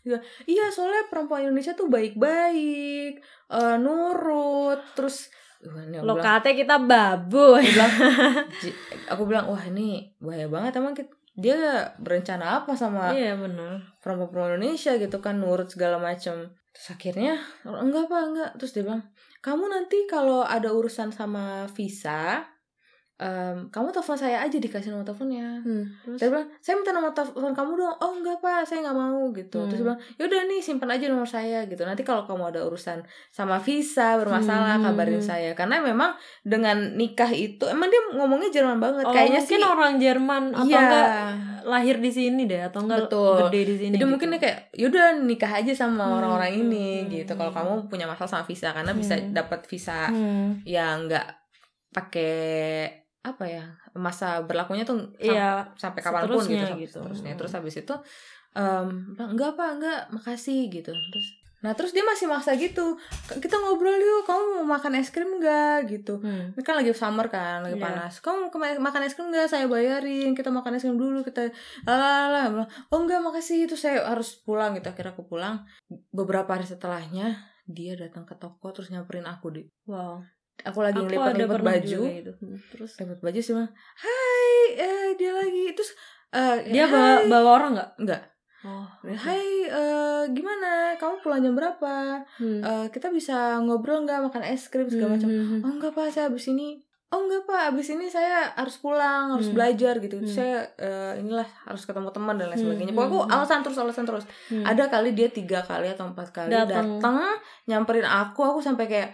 [0.00, 5.28] Bilang, Iya soalnya perempuan Indonesia tuh baik-baik, eh, nurut, terus
[6.00, 7.52] lo kate kita babu.
[7.52, 7.92] Aku bilang,
[8.64, 11.56] "Ji- aku bilang wah ini bahaya banget emang kita- dia
[11.96, 18.08] berencana apa sama iya benar perempuan Indonesia gitu kan nurut segala macam terus akhirnya enggak
[18.08, 18.50] pak enggak.
[18.56, 19.02] Terus dia bilang
[19.40, 22.44] kamu nanti kalau ada urusan sama visa
[23.20, 25.84] em, kamu telepon saya aja dikasih nomor teleponnya hmm.
[26.02, 29.22] terus saya bilang saya minta nomor telepon kamu dong oh enggak pak saya nggak mau
[29.30, 29.68] gitu Hmm.
[29.68, 32.98] terus dia bilang yaudah nih simpan aja nomor saya gitu nanti kalau kamu ada urusan
[33.28, 34.88] sama visa bermasalah Hmm.
[34.88, 39.58] kabarin saya karena memang dengan nikah itu emang dia ngomongnya Jerman banget oh, kayaknya mungkin
[39.58, 41.08] sih orang Jerman atau iya enggak
[41.60, 43.36] lahir di sini deh atau enggak Betul.
[43.46, 44.08] gede di sini Jadi gitu.
[44.08, 47.32] mungkin dia kayak yaudah nikah aja sama Hmm, orang-orang hmm, ini hmm, gitu.
[47.32, 47.38] hmm.
[47.38, 49.30] Kalau kamu punya masalah sama visa karena bisa Hmm.
[49.30, 50.64] dapat visa hmm.
[50.64, 51.36] yang enggak
[51.90, 56.98] pakai apa ya masa berlakunya tuh sam- iya sampai kapan pun gitu, gitu.
[56.98, 57.32] seterusnya.
[57.32, 57.38] Hmm.
[57.38, 57.94] Terus habis itu
[58.50, 58.88] bilang,
[59.28, 60.90] enggak apa enggak makasih gitu.
[60.90, 61.28] Terus
[61.60, 62.96] nah terus dia masih maksa gitu
[63.28, 66.56] kita ngobrol yuk kamu mau makan es krim enggak gitu Hmm.
[66.56, 67.84] ini kan lagi summer kan, lagi Iya.
[67.84, 68.14] panas.
[68.18, 69.44] Kamu mau makan es krim nggak?
[69.46, 70.32] Saya bayarin.
[70.32, 71.20] Kita makan es krim dulu.
[71.20, 71.52] Kita.
[71.84, 73.68] Bilang, Oh enggak, makasih.
[73.68, 74.88] Itu saya harus pulang gitu.
[74.88, 75.68] Akhirnya aku pulang.
[76.08, 79.62] Beberapa hari setelahnya dia datang ke toko terus nyamperin aku di.
[79.84, 80.18] wow
[80.62, 82.00] Aku lagi ngelipet-lipet pernah baju.
[82.06, 82.32] gitu.
[82.36, 85.64] Hmm, terus Lipet baju sih bilang, Hai, eh, dia lagi.
[85.72, 85.90] Terus
[86.30, 88.22] eh, dia "Hai." bawa bawa orang nggak enggak.
[88.60, 88.84] Oh.
[89.02, 90.92] Hai, eh, gimana?
[90.94, 92.20] Kamu pulang jam berapa?
[92.36, 92.60] Hmm.
[92.60, 95.28] Eh, kita bisa ngobrol nggak makan es krim segala macam?
[95.28, 95.60] Hmm.
[95.60, 96.76] Oh enggak pak, saya abis ini.
[97.08, 99.56] Oh enggak pak, abis ini saya harus pulang, harus Hmm.
[99.56, 100.20] belajar gitu.
[100.20, 100.28] Hmm.
[100.28, 102.86] Saya eh, inilah harus ketemu teman dan lain Hmm, sebagainya.
[102.86, 103.34] hmm, Pokoknya aku hmm.
[103.34, 104.24] alasan terus, alasan terus.
[104.46, 104.62] Hmm.
[104.62, 107.00] Ada kali dia tiga kali atau empat kali datang,
[107.64, 109.10] nyamperin aku, aku sampai kayak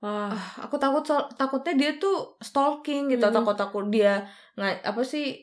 [0.00, 0.32] Wah.
[0.32, 1.04] ah, aku takut
[1.36, 3.36] takutnya dia tuh stalking gitu, Hmm.
[3.36, 4.24] takut takut dia
[4.56, 5.36] nggak apa sih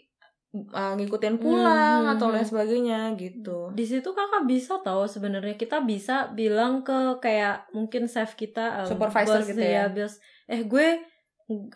[0.73, 2.51] uh, ngikutin pulang Hmm, atau hmm, lain hmm.
[2.51, 3.69] sebagainya gitu.
[3.77, 8.87] Di situ kakak bisa tahu sebenarnya kita bisa bilang ke kayak mungkin chef kita eh,
[8.89, 9.93] Supervisor bos gitu ya.
[9.93, 10.17] bos
[10.49, 11.05] eh gue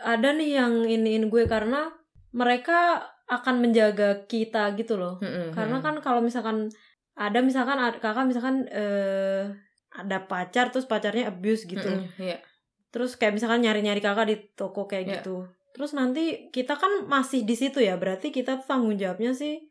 [0.02, 1.92] ada nih yang iniin gue karena
[2.34, 5.16] mereka akan menjaga kita gitu loh.
[5.24, 5.84] Mm-mm, Karena mm.
[5.84, 6.68] kan kalau misalkan
[7.16, 9.48] ada misalkan kakak misalkan eh
[9.92, 11.84] ada pacar terus pacarnya abuse gitu.
[11.86, 12.40] Mm-mm, iya.
[12.92, 15.14] Terus kayak misalkan nyari-nyari kakak di toko kayak Iya.
[15.20, 15.48] gitu.
[15.72, 17.96] Terus nanti kita kan masih di situ ya.
[17.96, 19.64] Berarti kita tuh tanggung jawabnya sih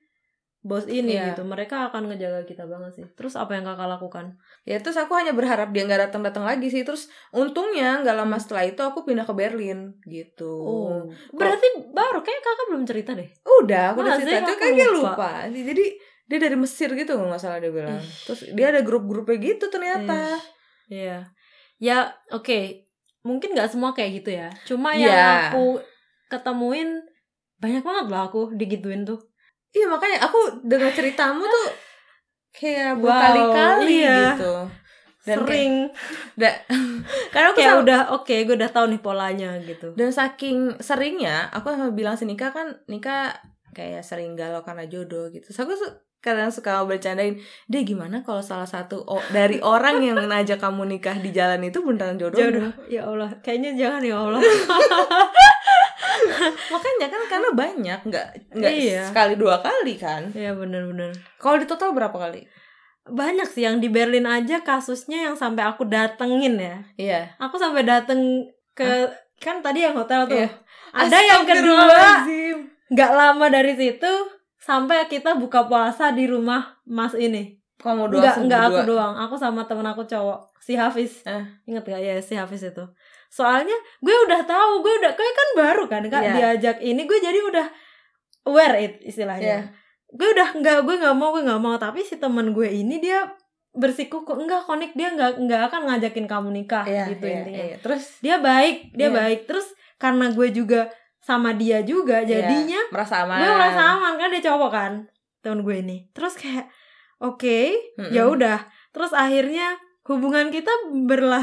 [0.60, 1.32] bos ini Iya.
[1.32, 1.44] gitu.
[1.44, 3.04] Mereka akan ngejaga kita banget sih.
[3.12, 4.24] Terus apa yang kakak lakukan?
[4.62, 6.80] Ya terus aku hanya berharap dia nggak datang datang lagi sih.
[6.80, 8.40] Terus untungnya nggak lama Hmm.
[8.40, 10.52] setelah itu aku pindah ke Berlin gitu.
[10.52, 13.28] Oh, berarti baru kayak kakak belum cerita deh.
[13.58, 14.32] Udah, aku udah cerita.
[14.32, 14.40] ya?
[14.40, 15.12] Itu Aku kayak dia lupa.
[15.12, 15.30] lupa.
[15.46, 15.84] Jadi
[16.24, 17.96] dia dari Mesir gitu nggak salah dia bilang.
[17.96, 18.04] Ih.
[18.24, 20.36] Terus dia ada grup-grupnya gitu ternyata.
[20.88, 21.28] Iya.
[21.76, 21.98] Ya,
[22.30, 22.88] oke.
[23.20, 24.48] Mungkin nggak semua kayak gitu ya.
[24.64, 25.50] Cuma yang Iya.
[25.50, 25.80] aku
[26.26, 27.04] ketemuin
[27.56, 29.20] banyak banget loh aku digituin tuh.
[29.70, 31.66] Iya makanya aku dengar ceritamu tuh
[32.50, 34.34] kayak Wow, berkali-kali iya.
[34.34, 34.54] gitu.
[35.20, 35.74] Dan kayak- Sering.
[36.34, 36.60] da-
[37.30, 39.92] karena aku Kayak sama- udah oke, gue udah tahu nih polanya gitu.
[39.92, 43.36] dan saking seringnya aku sama bilang si Nika kan Nika
[43.70, 45.44] kayak sering galau karena jodoh gitu.
[45.46, 45.74] Terus aku
[46.20, 51.16] kadang suka bercandain, deh gimana kalau salah satu o- dari orang yang ngajak kamu nikah
[51.16, 52.36] di jalan itu beneran jodoh?
[52.36, 52.68] Jodoh.
[52.86, 54.40] Ya Allah, kayaknya jangan ya Allah.
[56.70, 59.02] Makanya kan karena banyak, nggak nggak Iya.
[59.08, 60.28] sekali dua kali kan?
[60.30, 61.12] Iya bener-bener.
[61.36, 62.44] Kalau di total berapa kali?
[63.02, 66.76] Banyak sih yang di Berlin aja kasusnya yang sampai aku datengin ya.
[66.96, 67.20] Iya.
[67.40, 69.08] Aku sampai dateng ke
[69.40, 70.36] kan tadi yang hotel tuh.
[70.36, 70.48] Iya.
[70.90, 71.86] Ada yang kedua
[72.90, 74.12] nggak lama dari situ
[74.60, 77.58] sampai kita buka puasa di rumah Mas ini.
[77.80, 79.14] Kamu doang Enggak, enggak aku doang.
[79.16, 81.24] Aku sama temen aku cowok, si Hafiz.
[81.24, 81.40] Eh.
[81.64, 82.84] Ingat gak ya si Hafiz itu?
[83.32, 86.32] Soalnya gue udah tahu, gue udah kayak kan baru kan Kak Iya.
[86.36, 87.66] diajak ini gue jadi udah
[88.44, 89.40] aware it istilahnya.
[89.40, 89.60] Iya.
[90.12, 93.32] Gue udah enggak gue nggak mau, gue nggak mau, tapi si temen gue ini dia
[93.70, 97.62] bersikuku enggak konik dia enggak enggak akan ngajakin kamu nikah Iya, gitu iya, intinya.
[97.64, 97.76] iya.
[97.80, 99.16] Terus Dia baik, dia Iya.
[99.16, 99.40] baik.
[99.48, 100.80] Terus karena gue juga
[101.30, 103.38] sama dia juga jadinya iya, merasa aman.
[103.38, 104.92] gue merasa aman kan dia cowok kan
[105.40, 106.66] temen gue ini terus kayak
[107.18, 107.58] oke
[107.94, 108.10] Mm-mm.
[108.10, 108.58] ya udah
[108.90, 110.72] terus akhirnya hubungan kita
[111.06, 111.38] berla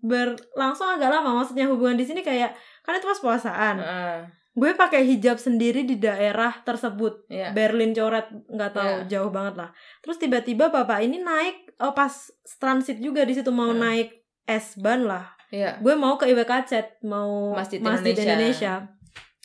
[0.00, 4.18] berlangsung agak lama maksudnya hubungan di sini kayak kan itu pas puasaan Heeh.
[4.54, 7.50] gue pakai hijab sendiri di daerah tersebut Iya.
[7.50, 9.08] Berlin coret nggak tahu Iya.
[9.10, 12.12] jauh banget lah terus tiba-tiba bapak ini naik oh pas
[12.56, 14.14] transit juga di situ mau naik
[14.46, 15.78] S ban lah Iya.
[15.78, 18.22] gue mau ke IBKZ mau Masjid Indonesia.
[18.22, 18.72] Indonesia.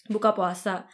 [0.10, 0.89] Buka puasa.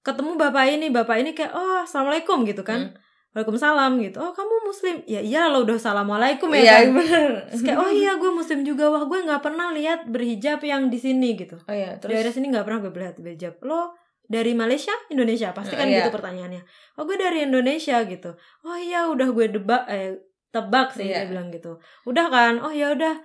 [0.00, 2.94] Ketemu bapak ini bapak ini kayak oh assalamualaikum gitu kan.
[2.94, 3.04] Hmm.
[3.34, 4.16] waalaikumsalam gitu.
[4.16, 4.96] Oh kamu muslim?
[5.04, 6.84] Ya iya lo udah assalamualaikum ya Iya, kan.
[6.96, 7.30] bener.
[7.52, 8.88] Terus kayak oh iya gue muslim juga.
[8.88, 11.60] Wah gue nggak pernah lihat berhijab yang di sini gitu.
[11.60, 12.40] Oh iya, dari daerah terus?
[12.40, 13.54] sini nggak pernah gue lihat berhijab.
[13.60, 13.92] Lo
[14.24, 14.96] dari Malaysia?
[15.12, 15.52] Indonesia.
[15.52, 16.00] Pasti kan Iya.
[16.00, 16.62] gitu pertanyaannya.
[16.96, 18.30] Oh gue dari Indonesia gitu.
[18.64, 20.16] Oh iya udah gue debak eh
[20.48, 21.28] tebak sih Iya.
[21.28, 21.76] dia bilang gitu.
[22.08, 22.56] Udah kan?
[22.64, 23.20] Oh ya udah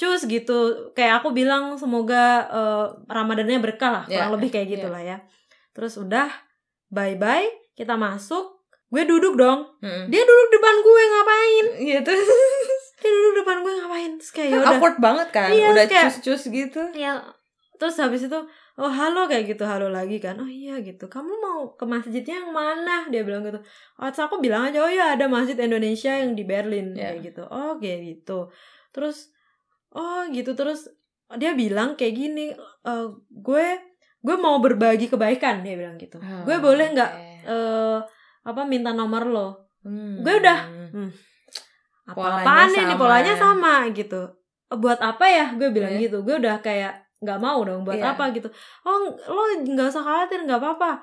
[0.00, 0.58] cus gitu.
[0.90, 4.34] Kayak aku bilang semoga eh, Ramadannya berkah lah kurang Iya.
[4.34, 5.20] lebih kayak gitulah ya.
[5.70, 6.32] Terus udah
[6.88, 7.44] bye bye
[7.76, 8.56] kita masuk
[8.88, 9.68] gue duduk dong.
[9.78, 10.08] Mm-mm.
[10.08, 11.66] dia duduk depan gue ngapain?
[11.78, 12.24] Iya terus
[12.96, 14.10] dia duduk depan gue ngapain?
[14.16, 16.82] Terus kayak kan yaudah awkward banget kan, Iya, udah kayak- cus-cus gitu.
[16.92, 17.20] ya
[17.76, 18.36] terus habis itu
[18.76, 20.36] oh halo kayak gitu halo lagi kan.
[20.36, 21.06] Oh iya gitu.
[21.06, 23.08] Kamu mau ke masjidnya yang mana?
[23.08, 23.56] Dia bilang gitu.
[23.96, 27.12] Oh aku bilang aja oh ya ada masjid Indonesia yang di Berlin Ya.
[27.12, 27.42] kayak gitu.
[27.46, 28.52] Oh kayak gitu.
[28.90, 29.32] Terus
[29.92, 30.86] oh gitu terus
[31.32, 32.44] dia bilang kayak gini
[32.82, 33.66] "Eh, gue
[34.20, 37.38] gue mau berbagi kebaikan dia bilang gitu Oh, gue boleh nggak oke.
[37.46, 37.98] eh
[38.42, 39.48] apa minta nomor lo
[39.80, 40.20] Hmm.
[40.20, 40.58] gue udah
[42.04, 42.98] apa Polanya apaan nih sama.
[42.98, 44.20] polanya sama gitu
[44.66, 46.02] "Eh, buat apa ya gue bilang Iya.
[46.04, 48.12] gitu gue udah kayak nggak mau dong buat Iya.
[48.12, 48.48] apa gitu
[48.82, 51.00] oh lo nggak usah khawatir nggak apa-apa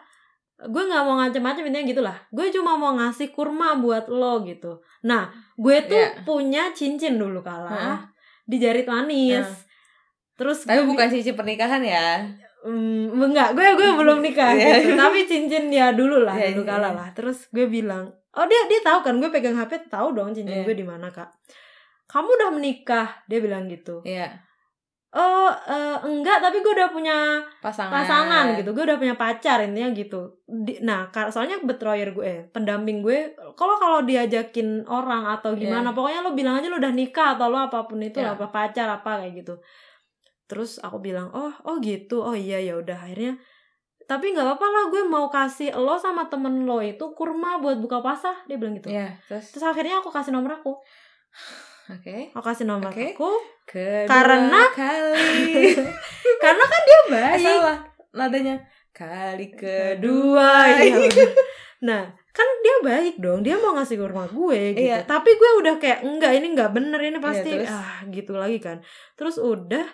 [0.60, 5.30] gue nggak mau ngancem-ngancem intinya gitulah gue cuma mau ngasih kurma buat lo gitu nah
[5.56, 6.22] gue tuh Iya.
[6.22, 7.98] punya cincin dulu kala Heeh.
[8.48, 9.60] Di jari manis Heeh.
[10.34, 12.24] terus Tapi gue- bukan cincin pernikahan ya.
[12.58, 14.82] Hmm, enggak, gue gue belum nikah Iya.
[14.82, 14.96] gitu.
[14.96, 16.98] Tapi cincin ya dulu lah, Iya, dulu iya, kala iya.
[16.98, 17.08] lah.
[17.12, 20.66] Terus gue bilang, "Oh, dia dia tahu kan gue pegang HP, tahu dong cincin Iya.
[20.66, 21.32] gue di mana, Kak."
[22.08, 24.00] Kamu udah menikah, dia bilang gitu.
[24.02, 24.32] Iya.
[25.18, 27.90] Oh eh, enggak tapi gue udah punya pasangan.
[27.90, 28.70] pasangan gitu.
[28.72, 30.38] Gue udah punya pacar intinya gitu.
[30.46, 36.22] Di- nah soalnya betroyer gue eh, pendamping gue kalau kalau diajakin orang atau gimana pokoknya
[36.22, 38.38] lo bilang aja lo udah nikah atau lo apa pun itu Iya.
[38.38, 39.58] apa pacar apa kayak gitu.
[40.46, 42.22] Terus aku bilang oh oh gitu.
[42.22, 43.02] Oh iya ya udah.
[43.02, 43.42] Akhirnya
[44.08, 48.00] tapi nggak apa-apa lah gue mau kasih lo sama temen lo itu kurma buat buka
[48.00, 48.88] puasa dia bilang gitu.
[48.88, 49.52] Ya terus?
[49.52, 50.80] Terus akhirnya aku kasih nomor aku
[51.90, 52.18] oke.
[52.32, 53.12] Aku kasih nomor Oke.
[53.12, 53.32] aku
[53.64, 55.76] Kedua Karena- kali.
[56.44, 57.78] Karena kan dia Eh, baik salah
[58.12, 58.56] nadanya.
[58.92, 60.74] Kali kedua.
[60.74, 61.30] iya bener.
[61.78, 63.42] nah kan dia baik dong.
[63.42, 64.88] Dia mau ngasih kurma gue gitu.
[64.88, 65.04] Iya.
[65.04, 67.70] tapi gue udah kayak enggak ini enggak bener ini pasti terus?
[67.70, 68.82] ah gitu lagi kan.
[69.14, 69.86] Terus udah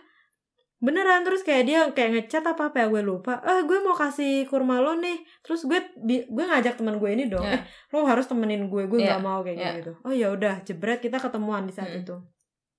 [0.84, 3.40] beneran terus kayak dia kayak ngechat apa apa ya gue lupa.
[3.42, 5.16] Eh gue mau kasih kurma lo nih.
[5.40, 7.40] Terus gue bi- gue ngajak teman gue ini dong.
[7.42, 7.56] Iya.
[7.56, 9.72] eh lo harus temenin gue gue nggak mau kayak iya.
[9.80, 12.02] gitu oh ya udah jebret kita ketemuan di saat Mm.
[12.04, 12.16] itu.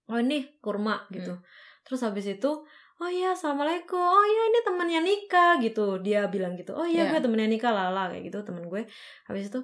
[0.05, 1.41] Oh ini kurma gitu.
[1.83, 2.51] Terus habis itu
[2.95, 3.97] oh iya assalamualaikum.
[3.97, 5.97] Oh iya ini temennya Nika gitu.
[5.99, 6.77] Dia bilang gitu.
[6.77, 7.17] Oh iya Iya.
[7.17, 8.85] gue temennya Nika lala kayak gitu temen gue.
[9.25, 9.61] Habis itu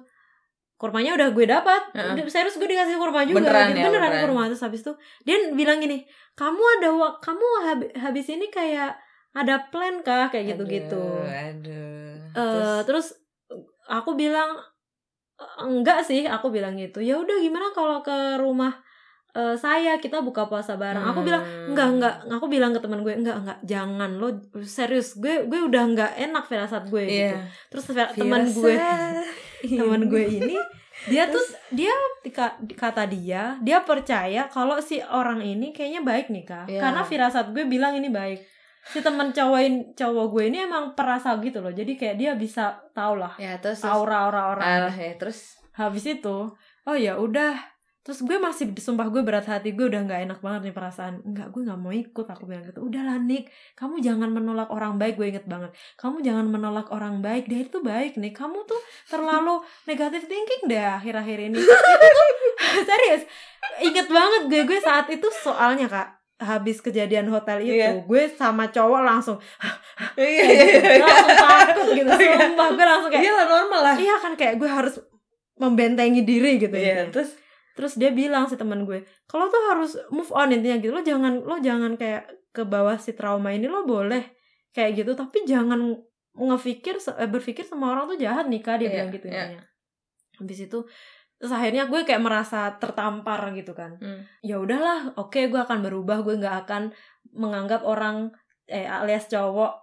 [0.81, 1.81] kurmanya udah gue dapat.
[1.93, 2.17] Heeh.
[2.17, 3.37] Udah- serius gue dikasih kurma juga.
[3.37, 3.77] Beneran gitu.
[3.77, 4.23] ya, beneran, beneran.
[4.25, 4.41] kurma.
[4.49, 6.01] Terus habis itu dia bilang gini
[6.33, 6.89] kamu ada
[7.21, 8.97] kamu hab- habis ini kayak
[9.31, 10.27] ada plan kah?
[10.27, 12.17] Kayak gitu gitu aduh.
[12.33, 13.13] Eh, terus?
[13.83, 14.55] aku bilang
[15.35, 16.97] "Eh, enggak sih aku bilang gitu.
[16.99, 18.71] Ya udah gimana kalau ke rumah
[19.31, 19.95] eh, saya?
[19.95, 21.03] Kita buka puasa bareng.
[21.05, 21.71] Aku bilang Hmm.
[21.71, 21.87] enggak.
[21.89, 24.11] Enggak aku bilang ke teman gue enggak enggak jangan.
[24.15, 24.27] Lo
[24.61, 27.31] serius gue gue udah enggak enak firasat gue gitu.
[27.31, 27.47] Iya.
[27.67, 28.75] terus teman gue
[29.65, 30.57] teman gue ini
[31.09, 31.41] dia tuh
[31.73, 31.93] dia
[32.77, 36.65] kata dia dia percaya kalau si orang ini kayaknya baik nih kak.
[36.69, 36.81] Iya.
[36.81, 38.41] karena firasat gue bilang ini baik.
[38.81, 41.73] Si teman cowok cowok gue ini emang perasa gitu loh.
[41.73, 44.65] Jadi kayak dia bisa tau lah ya terus aura aura orang.
[44.89, 45.57] Alah ya terus?
[45.73, 46.53] Habis itu
[46.85, 47.57] oh ya udah
[48.01, 51.21] terus gue masih sumpah gue berat hati gue udah nggak enak banget nih perasaan.
[51.21, 52.81] Enggak gue nggak mau ikut aku bilang gitu.
[52.81, 55.69] Udahlah Nick kamu jangan menolak orang baik gue inget banget.
[55.95, 58.33] Kamu jangan menolak orang baik dia itu baik nih.
[58.33, 61.57] Kamu tuh terlalu negatif thinking deh akhir-akhir ini.
[61.57, 61.69] Itu
[62.09, 62.27] tuh
[62.89, 63.23] serius.
[63.79, 66.09] Inget banget gue gue saat itu soalnya kak
[66.41, 68.01] habis kejadian hotel itu Iya.
[68.01, 69.37] gue sama cowok langsung
[70.17, 72.49] iya langsung takut gitu Iya.
[72.49, 72.67] sumpah.
[72.73, 73.95] Gue langsung kayak iya normal lah.
[73.95, 74.97] Iya kan kayak gue harus
[75.55, 76.73] membentengi diri gitu.
[76.73, 77.13] Iya intinya.
[77.13, 77.37] terus
[77.71, 80.91] terus dia bilang si teman gue kalau tuh harus move on intinya gitu.
[80.91, 84.35] Lo jangan lo jangan kayak ke bawah si trauma ini lo boleh
[84.71, 85.11] kayak gitu.
[85.13, 85.79] Tapi jangan
[86.31, 89.35] ngepikir se- eh, berpikir semua orang tuh jahat nikah dia Iya, bilang gitu iya.
[89.35, 89.61] intinya.
[90.39, 90.79] Habis itu
[91.35, 93.97] terus akhirnya gue kayak merasa tertampar gitu kan.
[93.97, 94.21] Hmm.
[94.41, 96.93] ya udahlah oke gue akan berubah gue nggak akan
[97.33, 98.29] menganggap orang
[98.65, 99.73] eh alias cowok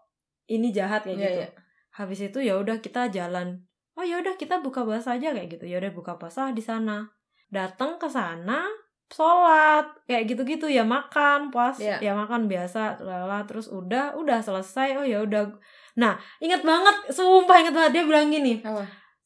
[0.49, 1.41] ini jahat kayak Iya, gitu.
[1.43, 1.51] iya.
[1.93, 3.67] habis itu ya udah kita jalan.
[3.99, 5.67] Oh ya udah kita buka puasa aja kayak gitu.
[5.67, 7.11] Ya udah buka puasa di sana
[7.49, 8.69] datang ke sana
[9.09, 11.97] sholat kayak gitu-gitu ya makan puas Iya.
[11.99, 15.49] ya makan biasa lala terus udah udah selesai oh ya udah.
[15.97, 18.85] Nah inget banget sumpah inget banget dia bilang gini apa?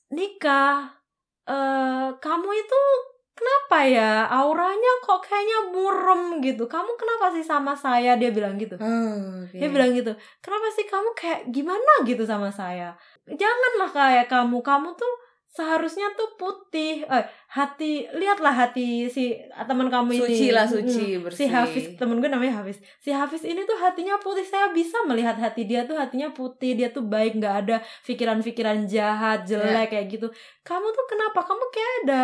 [0.08, 0.86] Nikah
[1.42, 2.80] eh kamu itu
[3.34, 4.30] kenapa ya?
[4.30, 6.70] Auranya kok kayaknya burem gitu.
[6.70, 8.14] Kamu kenapa sih sama saya?
[8.14, 8.78] Dia bilang gitu.
[8.78, 9.50] Oh, oke.
[9.50, 12.94] dia bilang gitu kenapa sih kamu kayak gimana gitu sama saya?
[13.26, 14.62] Janganlah kayak kamu.
[14.62, 15.12] Kamu tuh
[15.52, 17.04] seharusnya tuh putih.
[17.04, 19.36] Eh hati lihatlah hati si
[19.68, 20.20] teman kamu ini.
[20.24, 21.48] Suci lah suci si bersih.
[21.52, 22.80] Hafiz temen gue namanya Hafiz.
[22.98, 24.42] Si Hafiz ini tuh hatinya putih.
[24.42, 26.72] Saya bisa melihat hati dia tuh hatinya putih.
[26.72, 27.76] Dia tuh baik nggak ada
[28.08, 30.32] pikiran-pikiran jahat jelek kayak gitu.
[30.64, 31.44] Kamu tuh kenapa?
[31.44, 32.20] Kamu kayak ada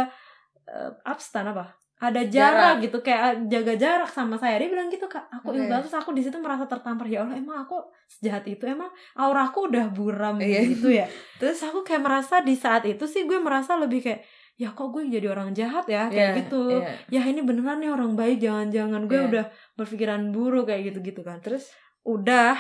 [0.73, 4.55] eh, abstan apa ada jarak, gitu kayak jaga jarak sama saya.
[4.57, 7.07] Dia bilang gitu kak aku ingat terus aku di situ merasa tertampar.
[7.07, 7.75] Ya Allah emang aku
[8.07, 8.63] sejahat itu?
[8.65, 10.61] Emang auraku udah buram Iya.
[10.69, 11.07] gitu ya?
[11.43, 11.59] Terus?
[11.63, 14.23] Aku kayak merasa di saat itu sih gue merasa lebih kayak
[14.55, 16.07] ya kok gue jadi orang jahat ya?
[16.07, 16.63] Kayak Iya, gitu.
[16.71, 16.95] iya.
[17.11, 19.27] ya ini beneran nih orang baik jangan-jangan gue Iya.
[19.29, 21.43] udah berpikiran buruk kayak gitu-gitu kan.
[21.43, 21.67] Terus?
[22.03, 22.55] Udah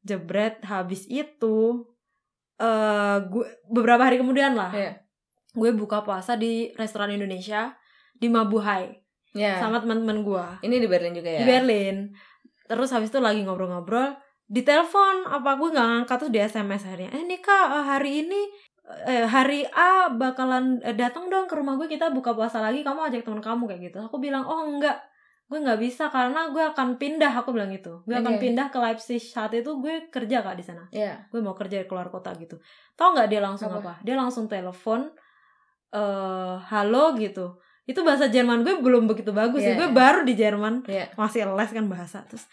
[0.00, 1.82] jebret habis itu
[2.54, 5.02] eh gue beberapa hari kemudian lah Iya.
[5.50, 7.74] gue buka puasa di restoran Indonesia
[8.14, 9.04] di Mabuhay.
[9.34, 9.58] Ya.
[9.58, 11.40] Sama teman-teman gue ini di Berlin juga ya?
[11.42, 12.14] Di Berlin.
[12.70, 17.10] Terus habis itu lagi ngobrol-ngobrol di telepon apa gue nggak ngangkat terus di SMS akhirnya
[17.16, 18.40] eh Nika eh, hari ini
[19.08, 23.08] eh, hari A bakalan eh, datang dong ke rumah gue kita buka puasa lagi kamu
[23.08, 23.98] ajak teman kamu kayak gitu.
[24.06, 25.00] Aku bilang oh enggak.
[25.44, 28.00] Gue nggak bisa karena gue akan pindah aku bilang gitu.
[28.08, 28.48] Gue akan Oke.
[28.48, 29.20] pindah ke Leipzig.
[29.20, 30.88] Saat itu gue kerja kak di sana.
[30.88, 31.26] Ya.
[31.28, 32.56] Gue mau kerja keluar kota gitu.
[32.96, 33.80] Tau nggak dia langsung Apa?
[33.82, 35.10] apa, dia langsung telepon
[35.94, 39.72] eh halo gitu itu bahasa Jerman gue belum begitu bagus sih.
[39.72, 39.78] Iya.
[39.80, 41.12] gue baru di Jerman Iya.
[41.14, 42.24] masih les kan bahasa.
[42.24, 42.48] Terus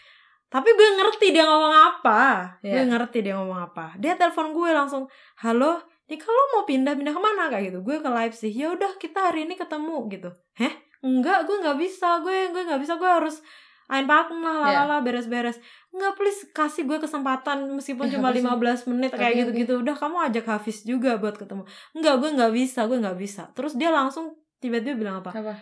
[0.51, 2.21] tapi gue ngerti dia ngomong apa.
[2.59, 2.83] Gue Iya.
[2.83, 3.95] ngerti dia ngomong apa.
[3.95, 5.07] Dia telepon gue langsung
[5.39, 5.79] halo
[6.11, 7.47] nih kalau mau pindah pindah ke mana?
[7.47, 7.79] Kayak gitu.
[7.81, 10.11] Gue ke Leipzig ya udah kita hari ini ketemu.
[10.11, 10.29] Gitu.
[10.59, 10.73] Heh?
[10.99, 12.19] Enggak gue nggak bisa.
[12.19, 12.99] Gue gue nggak bisa.
[12.99, 13.39] Gue harus
[13.87, 15.55] ain pakem lah lalala beres-beres.
[15.91, 18.43] Nggak please kasih gue kesempatan meskipun Eh, cuma Hafiz.
[18.43, 19.11] 15 menit.
[19.11, 19.79] Kayak gitu-gitu.
[19.79, 21.63] Udah kamu ajak Hafiz juga buat ketemu.
[21.95, 23.47] Nggak gue nggak bisa gue nggak bisa.
[23.55, 25.53] Terus dia langsung tiba-tiba bilang apa Apa?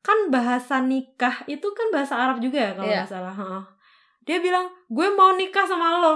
[0.00, 2.96] kan bahasa nikah itu kan bahasa Arab juga ya kalau Iya.
[2.96, 3.62] nggak salah Heeh.
[4.22, 6.14] dia bilang gue mau nikah sama lo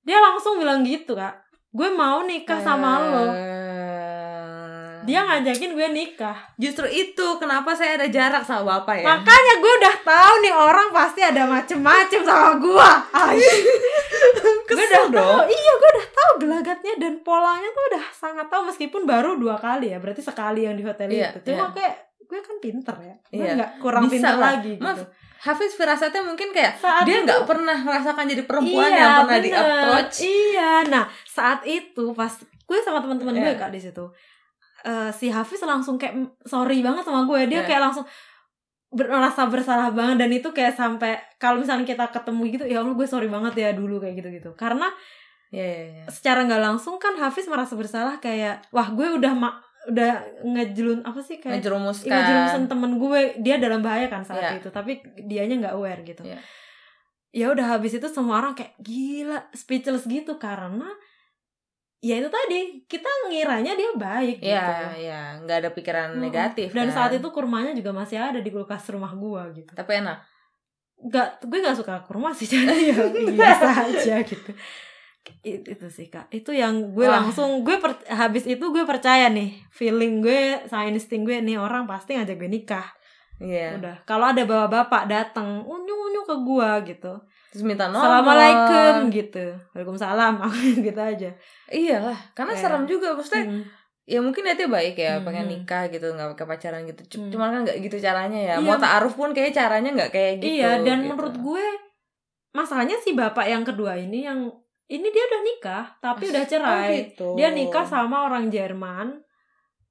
[0.00, 1.32] dia langsung bilang gitu kak
[1.70, 3.59] gue mau nikah sama lo Eh,
[5.02, 9.06] dia ngajakin gue nikah Justru itu kenapa saya ada jarak sama bapak ya.
[9.10, 13.72] makanya gue udah tahu nih orang pasti ada macem-macem sama gue gue
[14.30, 15.38] udah Kesel tahu dong.
[15.46, 19.90] iya gue udah tahu gelagatnya dan polanya tuh udah sangat tahu meskipun baru dua kali
[19.90, 21.74] ya berarti sekali yang di hotel Iya, itu cuma iya.
[21.74, 23.52] kayak gue kan pinter ya gue Iya.
[23.56, 24.44] nggak kurang Bisa pinter lah.
[24.54, 25.04] lagi Maaf, gitu
[25.40, 29.48] Hafiz firasatnya mungkin kayak Saat dia nggak pernah merasakan jadi perempuan Iya, yang pernah di
[29.48, 29.64] bener.
[29.64, 30.14] approach.
[30.20, 33.56] Iya, nah saat itu pas gue sama teman-teman gue Iya.
[33.58, 34.04] kak di situ,
[34.82, 37.46] eh, si Hafiz langsung kayak "Mm, sorry banget sama gue.
[37.46, 37.66] Dia Iya.
[37.66, 38.06] kayak langsung
[38.90, 43.06] merasa bersalah banget dan itu kayak sampai kalau misalnya kita ketemu gitu ya Allah gue
[43.06, 44.50] sorry banget ya dulu kayak gitu-gitu.
[44.54, 44.90] Karena
[45.50, 46.04] Iya, iya, iya.
[46.06, 50.12] secara nggak langsung kan Hafiz merasa bersalah kayak wah gue udah ma- udah
[50.44, 52.10] ngejelun apa sih kayak Ngejerumuskan.
[52.10, 54.58] Ngejerumusin temen gue dia dalam bahaya kan saat Iya.
[54.58, 56.38] itu tapi dianya nggak aware gitu Iya.
[57.30, 60.90] ya udah habis itu semua orang kayak gila speechless gitu karena
[62.00, 66.22] ya itu tadi kita ngiranya dia baik Iya, gitu iya, nggak ada pikiran Mm-mm.
[66.22, 66.68] negatif.
[66.70, 66.94] dan kan.
[66.96, 70.16] saat itu kurmanya juga masih ada di kulkas rumah gue gitu tapi enak.
[70.98, 72.96] nggak gue nggak suka kurma sih jadi ya
[73.30, 74.52] biasa aja gitu
[75.40, 77.20] It- itu sih kak itu yang gue Wah.
[77.20, 81.84] langsung gue per- habis itu gue percaya nih feeling gue sama insting gue nih orang
[81.84, 82.88] pasti ngajak gue nikah
[83.38, 83.76] Iya.
[83.76, 87.16] udah kalau ada bapak-bapak datang unyu unyu ke gua gitu
[87.50, 87.98] Terus minta nomor.
[88.00, 90.54] assalamualaikum gitu waalaikumsalam aku
[90.86, 91.30] gitu aja
[91.68, 93.44] Iyalah, karena Kayak- serem juga maksudnya.
[93.44, 93.62] Hmm.
[94.04, 95.52] Ya mungkin niatnya baik ya, Hmm, pengen hmm.
[95.56, 97.02] nikah gitu, nggak pakai pacaran gitu.
[97.04, 97.30] C- Hmm.
[97.30, 98.54] Cuman kan nggak gitu caranya ya.
[98.56, 98.64] Iya.
[98.64, 100.50] Mau taaruf pun kayak caranya nggak kayak gitu.
[100.52, 101.08] iya dan gitu.
[101.08, 101.64] menurut gue
[102.50, 104.50] masalahnya si bapak yang kedua ini yang
[104.86, 107.28] ini dia udah nikah tapi udah cerai Oh, gitu.
[107.34, 109.22] dia nikah sama orang Jerman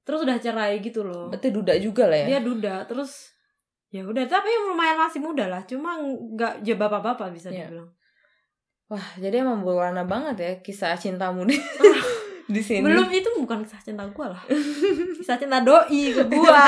[0.02, 2.26] terus udah cerai gitu loh Berarti duda juga lah ya.
[2.26, 3.32] dia duda terus
[3.90, 7.66] ya udah tapi lumayan masih muda lah cuma nggak ya bapak-bapak bisa Iya.
[7.66, 7.90] dibilang
[8.86, 11.54] Wah, jadi emang berwarna banget ya kisah cintamu di,
[12.54, 12.82] di sini.
[12.82, 14.42] belum itu bukan kisah cinta gue lah
[15.14, 16.58] kisah cinta doi ke gue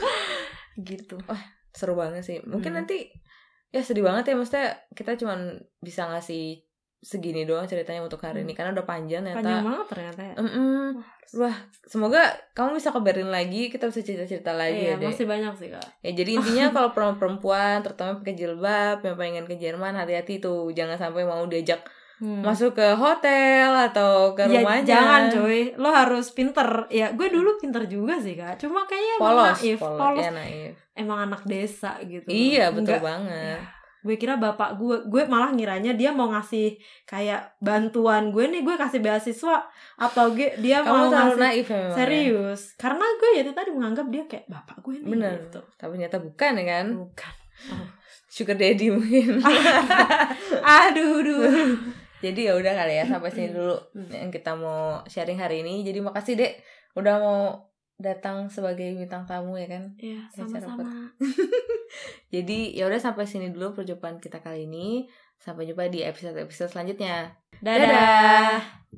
[0.90, 1.16] gitu
[1.70, 2.38] Seru banget sih.
[2.42, 2.78] Mungkin Hmm.
[2.82, 3.08] nanti
[3.70, 6.66] ya sedih banget ya maksudnya kita cuman bisa ngasih
[7.00, 9.32] segini doang ceritanya untuk hari ini karena udah panjang ternyata.
[9.32, 9.42] Hmm.
[9.42, 10.84] panjang banget ternyata ya Mm-mm.
[11.32, 12.20] Wah, Wah, semoga
[12.52, 15.06] kamu bisa ke Berlin lagi, kita bisa cerita-cerita lagi ya iya, deh.
[15.06, 19.54] masih banyak sih kak Ya jadi intinya kalau perempuan terutama pakai jilbab yang pengen ke
[19.54, 21.80] Jerman hati-hati tuh jangan sampai mau diajak
[22.18, 22.44] Hmm.
[22.44, 24.84] masuk ke hotel atau ke Ya, rumahnya.
[24.84, 29.24] jangan coy lo harus pinter ya gue dulu pinter juga sih kak cuma kayaknya emang
[29.40, 30.76] Polos, naif polos, polos ya naif.
[30.92, 33.56] emang anak desa gitu Iya betul Enggak- banget.
[33.56, 36.74] ya, gue kira bapak gue gue malah ngiranya dia mau ngasih
[37.04, 41.76] kayak bantuan gue nih gue kasih beasiswa atau gue dia Kamu mau ngasih naif ya
[41.76, 41.90] ya.
[41.94, 45.36] serius karena gue ya itu tadi menganggap dia kayak bapak gue nih Bener.
[45.42, 45.60] gitu.
[45.74, 46.86] Tapi ternyata bukan ya kan?
[46.96, 47.34] bukan
[48.26, 49.42] Sugar daddy mungkin.
[50.80, 51.76] aduh aduh
[52.20, 54.12] Jadi ya udah kali ya sampai sini dulu Hmm.
[54.12, 55.80] yang kita mau sharing hari ini.
[55.82, 56.52] Jadi makasih Dek
[56.92, 57.40] udah mau
[58.00, 59.92] datang sebagai bintang tamu ya kan.
[60.00, 61.12] ya Ya, sama-sama
[62.34, 65.04] Jadi ya udah sampai sini dulu perjumpaan kita kali ini.
[65.36, 67.36] Sampai jumpa di episode-episode selanjutnya.
[67.60, 68.80] dadah.